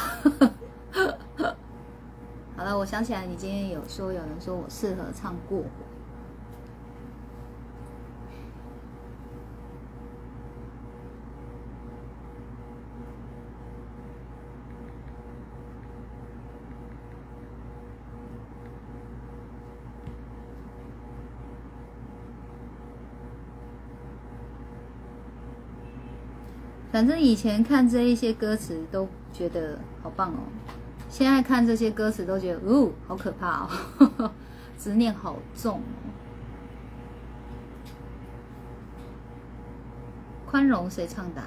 [2.60, 5.64] 好了，我想起来，你今天有说有人说我适合唱过火。
[26.92, 30.42] 反正以前看这一些歌词都觉得好棒哦，
[31.10, 33.66] 现在看这些歌词都觉得，哦，好可怕
[33.98, 34.30] 哦，
[34.78, 36.08] 执念好重哦。
[40.46, 41.40] 宽容谁唱的？
[41.40, 41.46] 啊？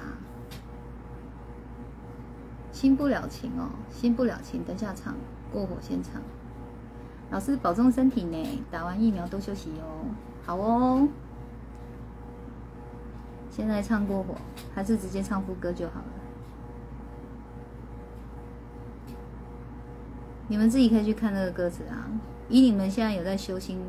[2.70, 5.14] 心不了情哦，心不了情，等下唱，
[5.50, 6.20] 过火先唱。
[7.30, 10.06] 老师保重身体呢，打完疫苗多休息哦，
[10.44, 11.08] 好哦。
[13.50, 14.34] 现在唱过火，
[14.74, 16.13] 还是直接唱副歌就好了。
[20.48, 22.08] 你们自己可以去看那个歌词啊。
[22.48, 23.80] 以你们现在有在修心，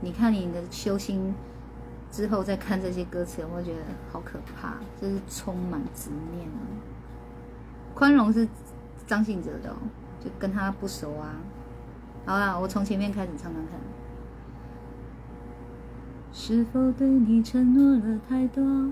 [0.00, 1.34] 你看你的修心
[2.10, 3.80] 之后再看这些歌词，我会觉得
[4.12, 6.60] 好可怕，就是充满执念啊。
[7.94, 8.46] 宽容是
[9.06, 9.76] 张信哲的哦，
[10.22, 11.34] 就跟他不熟啊。
[12.26, 13.80] 好啦，我从前面开始唱唱看。
[16.32, 18.90] 是否对你承诺了太多，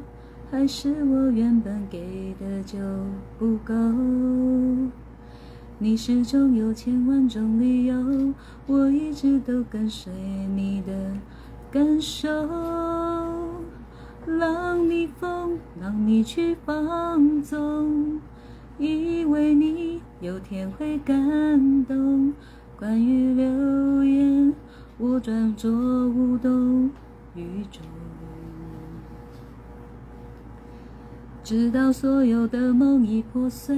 [0.50, 2.78] 还是我原本给的就
[3.38, 3.74] 不够？
[5.84, 8.32] 你始终有千万种理由，
[8.66, 10.10] 我一直都跟随
[10.56, 11.12] 你的
[11.70, 12.26] 感受，
[14.24, 18.18] 让你疯，让你去放纵，
[18.78, 22.32] 以为你有天会感动。
[22.78, 24.54] 关于流言，
[24.96, 26.90] 我装作无动。
[27.34, 27.82] 于衷，
[31.44, 33.76] 直到所有的梦已破碎，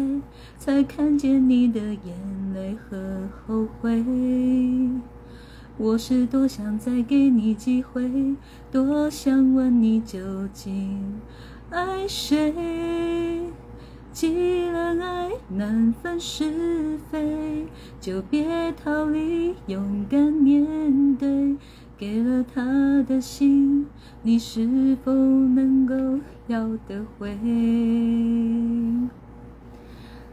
[0.57, 2.15] 才看见你的眼
[2.55, 4.05] 泪和后悔。
[5.77, 8.37] 我是多想再给你机会，
[8.71, 10.21] 多想问你究
[10.53, 11.21] 竟
[11.69, 13.51] 爱谁。
[14.13, 17.67] 既然爱难分是非，
[18.01, 21.57] 就别逃离，勇敢面对。
[21.99, 23.87] 给了他的心，
[24.23, 25.95] 你是否能够
[26.47, 27.35] 要得回？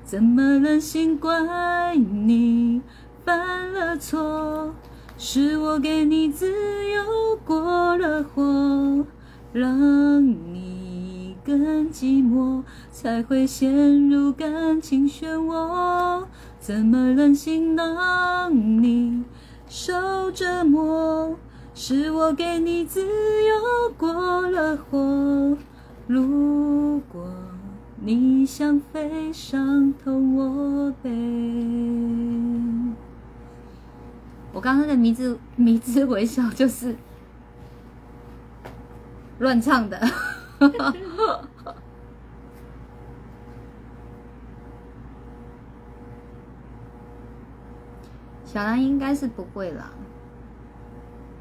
[0.04, 2.82] 怎么忍心怪你
[3.24, 4.76] 犯了错？
[5.18, 6.52] 是我给你自
[6.90, 9.06] 由过了火，
[9.54, 16.26] 让你更寂寞，才会陷入感情漩涡。
[16.60, 19.24] 怎么忍心让你
[19.70, 21.38] 受折磨？
[21.86, 25.58] 是我给你自由过了火，
[26.08, 27.30] 如果
[27.98, 31.10] 你想飞，伤痛我背。
[34.54, 36.96] 我刚刚的迷之迷之微笑就是
[39.40, 40.00] 乱唱的，
[48.46, 49.92] 小兰应该是不会啦。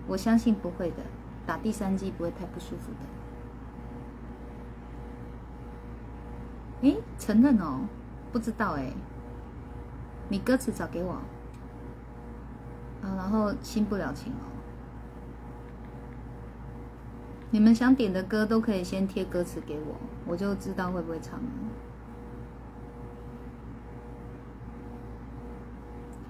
[0.07, 0.99] 我相信不会的，
[1.47, 2.99] 打第三剂不会太不舒服的。
[6.89, 7.87] 诶，承认哦，
[8.33, 8.93] 不知道哎。
[10.29, 11.13] 你歌词找给我，
[13.03, 14.45] 啊，然后新不了情哦。
[17.51, 19.95] 你们想点的歌都可以先贴歌词给我，
[20.27, 21.47] 我就知道会不会唱了。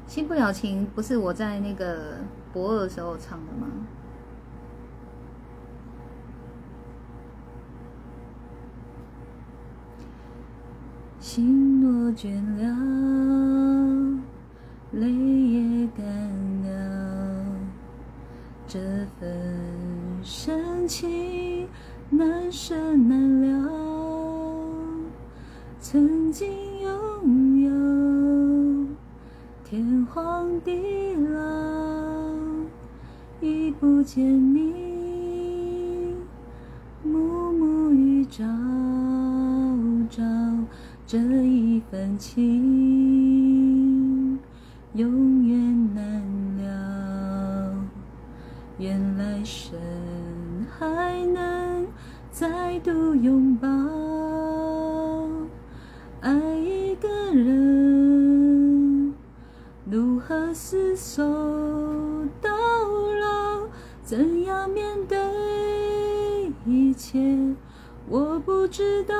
[0.06, 2.18] 心不了情不是我在那个。
[2.52, 3.66] 博二的时候唱的吗？
[11.18, 12.62] 心若倦了，
[14.90, 16.04] 泪也干
[16.64, 17.44] 了，
[18.66, 18.78] 这
[19.18, 19.30] 份
[20.22, 21.66] 深情
[22.10, 23.72] 难舍难了，
[25.80, 26.50] 曾经
[26.80, 27.70] 拥有
[29.64, 31.71] 天荒地老，
[33.82, 34.24] 不见
[34.54, 36.14] 你，
[37.02, 38.44] 暮暮与朝
[40.08, 40.22] 朝，
[41.04, 42.81] 这一份情。
[64.12, 65.16] 怎样面对
[66.66, 67.18] 一切？
[68.10, 69.14] 我不知道。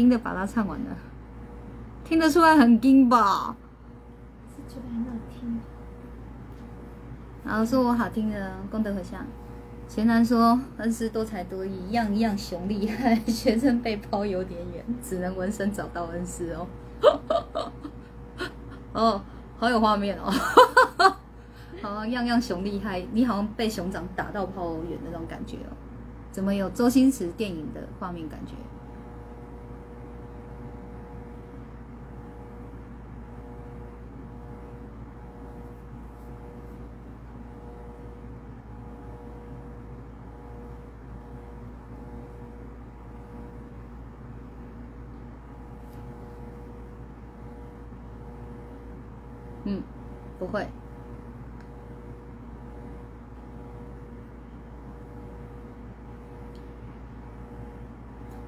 [0.00, 0.96] 很硬的把它唱完了，
[2.04, 3.54] 听得出来很硬吧？
[4.48, 5.60] 是觉得很好听。
[7.44, 9.26] 然后说我好听的功德回向。
[9.86, 16.66] 前男说恩师多才多艺，样样雄厉害，学生被抛有点远，只能闻声找到恩师哦。
[18.94, 19.22] 哦，
[19.58, 20.32] 好有画面哦。
[21.82, 25.76] 好像样样熊厉害，你好像被熊掌打到抛远那种感觉哦。
[26.30, 28.54] 怎么有周星驰电影的画面感觉？
[49.62, 49.82] 嗯，
[50.40, 50.66] 不会。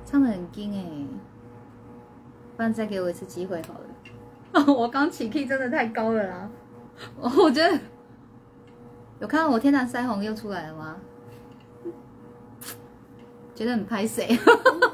[0.06, 1.06] 唱的很硬哎，
[2.56, 4.64] 不然再给我一次机会好了。
[4.74, 6.50] 我刚起 key 真的太高了啦，
[7.20, 7.78] 我觉得
[9.20, 10.96] 有看到我天堂腮红又出来了吗？
[13.54, 14.26] 觉得很拍谁？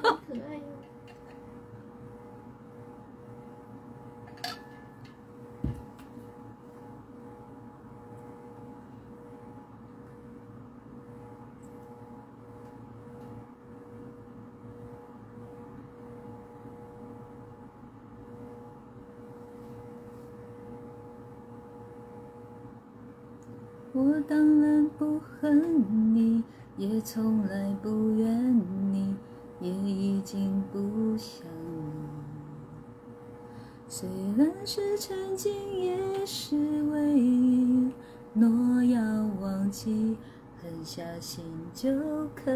[40.60, 41.90] 狠下心就
[42.34, 42.50] 可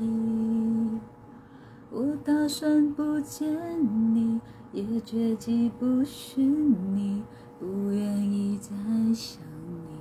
[0.00, 1.00] 以。
[1.90, 3.48] 我打算不见
[4.14, 4.40] 你，
[4.72, 7.22] 也决计不寻你，
[7.58, 8.70] 不愿意再
[9.14, 9.96] 想你。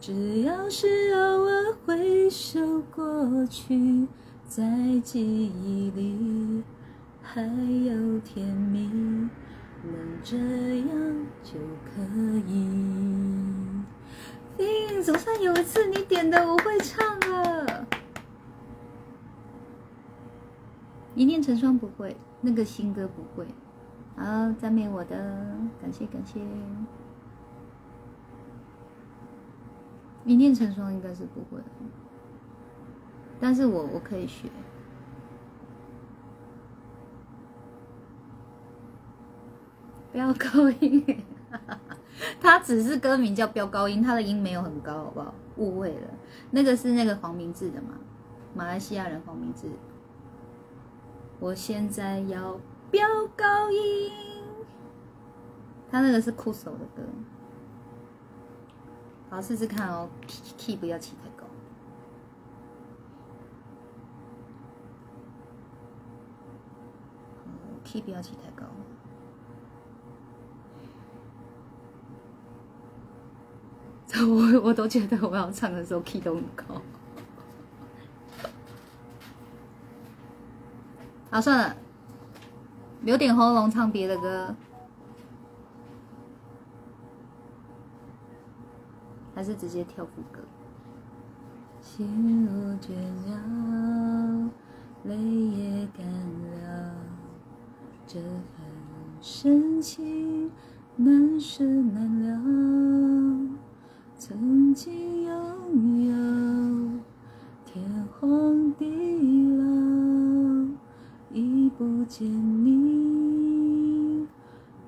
[0.00, 4.08] 只要是偶尔回首过去，
[4.48, 4.64] 在
[5.04, 6.64] 记忆里
[7.20, 8.88] 还有甜蜜，
[9.84, 10.88] 能这样
[11.44, 11.52] 就
[11.84, 12.02] 可
[12.48, 13.41] 以。
[15.02, 17.86] 总算有一次你点的我会唱了。
[21.14, 23.46] 一念成双不会，那个新歌不会。
[24.16, 25.16] 好，赞美我的，
[25.80, 26.40] 感谢感谢。
[30.24, 31.60] 一念成双应该是不会，
[33.40, 34.48] 但是我我可以学。
[40.12, 41.04] 不要高音，
[42.42, 45.32] 他只是歌名叫飙高音，他的音没有很高，好不好？
[45.56, 46.08] 误会了，
[46.50, 47.94] 那个是那个黄明志的嘛，
[48.52, 49.68] 马来西亚人黄明志。
[51.38, 52.58] 我现在要
[52.90, 53.06] 飙
[53.36, 54.10] 高音，
[55.90, 57.02] 他那个是酷手的歌。
[59.30, 61.46] 好，试试看哦，key key 不要起太高。
[67.84, 68.66] ，key 不要起太高。
[74.28, 76.82] 我我都觉得我要唱的时候 key 都很高。
[81.30, 81.76] 好，算了，
[83.00, 84.54] 留点喉咙唱别的歌，
[89.34, 90.40] 还是直接跳副歌。
[91.80, 92.92] 心若倦
[93.30, 94.50] 了，
[95.04, 96.94] 泪也干了，
[98.06, 98.30] 这份
[99.22, 100.50] 深情
[100.96, 103.48] 难舍难了。
[104.24, 105.32] 曾经拥
[106.06, 106.14] 有
[107.64, 107.82] 天
[108.12, 108.86] 荒地
[109.56, 109.64] 老，
[111.32, 112.24] 已不见
[112.64, 114.24] 你，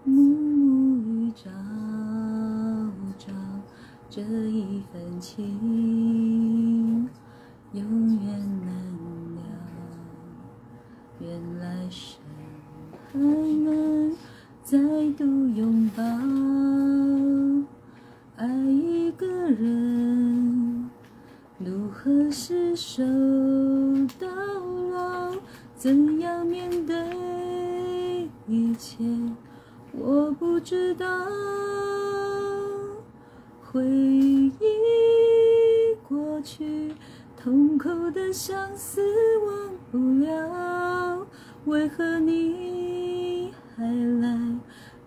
[0.04, 1.50] 暮暮与朝
[3.18, 3.32] 朝，
[4.08, 7.10] 这一份情
[7.72, 7.82] 永
[8.24, 8.72] 远难
[9.34, 9.42] 了。
[11.18, 12.20] 原来生
[13.12, 14.14] 还能
[14.62, 14.78] 再
[15.18, 16.04] 度拥抱。
[19.54, 20.90] 人，
[21.58, 23.02] 如何厮守
[24.18, 24.26] 到
[24.92, 25.32] 老？
[25.76, 29.04] 怎样面对一切？
[29.92, 31.06] 我不知道。
[33.62, 34.54] 回忆
[36.08, 36.92] 过去，
[37.36, 39.02] 痛苦的相思
[39.46, 41.26] 忘不了。
[41.64, 43.84] 为何你还
[44.20, 44.38] 来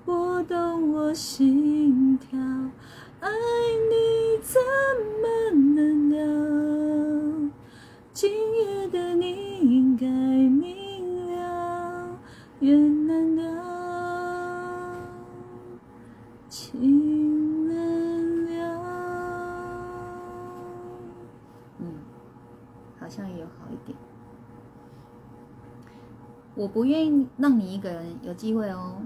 [0.06, 2.38] 拨动我心跳？
[3.28, 3.34] 爱
[3.90, 3.94] 你
[4.42, 4.60] 怎
[5.22, 5.26] 么
[5.76, 5.78] 能
[6.10, 7.52] 了？
[8.14, 12.18] 今夜的你应该明了，
[12.60, 13.42] 缘难了，
[16.48, 17.76] 情难
[18.46, 18.56] 了。
[21.80, 21.84] 嗯，
[23.00, 23.98] 好像也有好一点。
[26.56, 29.02] 我不愿意让你一个人有机会哦。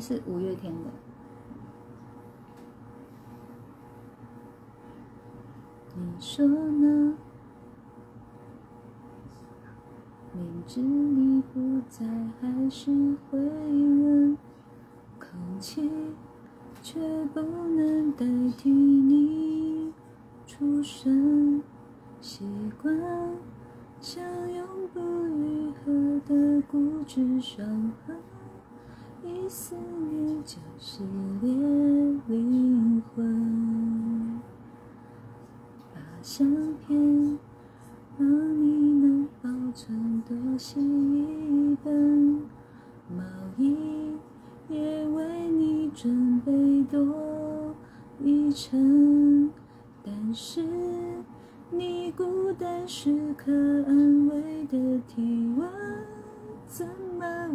[0.00, 0.90] 是五月天的。
[5.94, 7.14] 你说呢？
[10.32, 12.06] 明知你不在，
[12.40, 12.90] 还是
[13.30, 14.38] 会问。
[15.18, 15.90] 空气
[16.82, 18.24] 却不能代
[18.56, 19.92] 替你
[20.46, 21.62] 出声。
[22.20, 22.46] 习
[22.82, 22.94] 惯
[24.00, 24.22] 像
[24.52, 28.16] 永不愈合的固执伤痕。
[29.22, 29.74] 一思
[30.10, 31.04] 念就撕
[31.42, 31.52] 裂
[32.26, 34.40] 灵魂，
[35.94, 36.48] 把相
[36.86, 37.38] 片
[38.18, 38.28] 让
[38.62, 42.40] 你能保存多写一本，
[43.08, 43.22] 毛
[43.58, 43.76] 衣
[44.68, 47.74] 也为你准备多
[48.22, 49.50] 一层，
[50.02, 50.64] 但是
[51.70, 53.52] 你孤单时刻
[53.86, 55.68] 安慰的体温。
[56.66, 56.86] 怎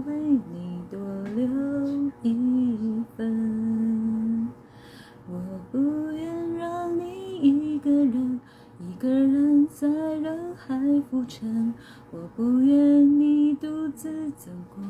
[0.05, 0.19] 为
[0.51, 0.99] 你多
[1.35, 4.49] 留一份？
[5.27, 5.39] 我
[5.71, 8.39] 不愿让你一个人，
[8.79, 10.79] 一个人在人海
[11.09, 11.73] 浮沉。
[12.11, 14.83] 我不愿你独自走过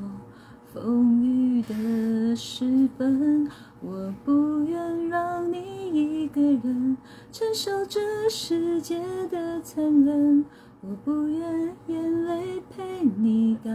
[0.73, 3.49] 风雨的时分。
[3.81, 6.97] 我不愿让你一个人
[7.31, 10.43] 承受这世界的残忍。
[10.81, 13.71] 我不愿眼泪陪你到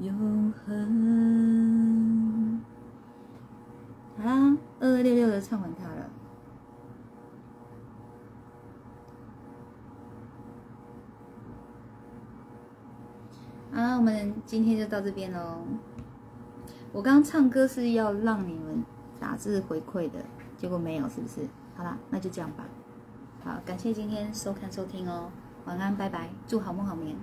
[0.00, 2.60] 永恒。
[4.18, 6.10] 好啦，二二六六的唱完它了。
[13.72, 15.58] 好啦，我们今天就到这边喽。
[16.92, 18.84] 我刚刚唱歌是要让你们
[19.20, 20.24] 打字回馈的，
[20.56, 21.46] 结果没有，是不是？
[21.74, 22.64] 好啦，那就这样吧。
[23.44, 25.30] 好，感谢今天收看收听哦。
[25.66, 27.16] 晚安，拜拜，祝好梦好眠。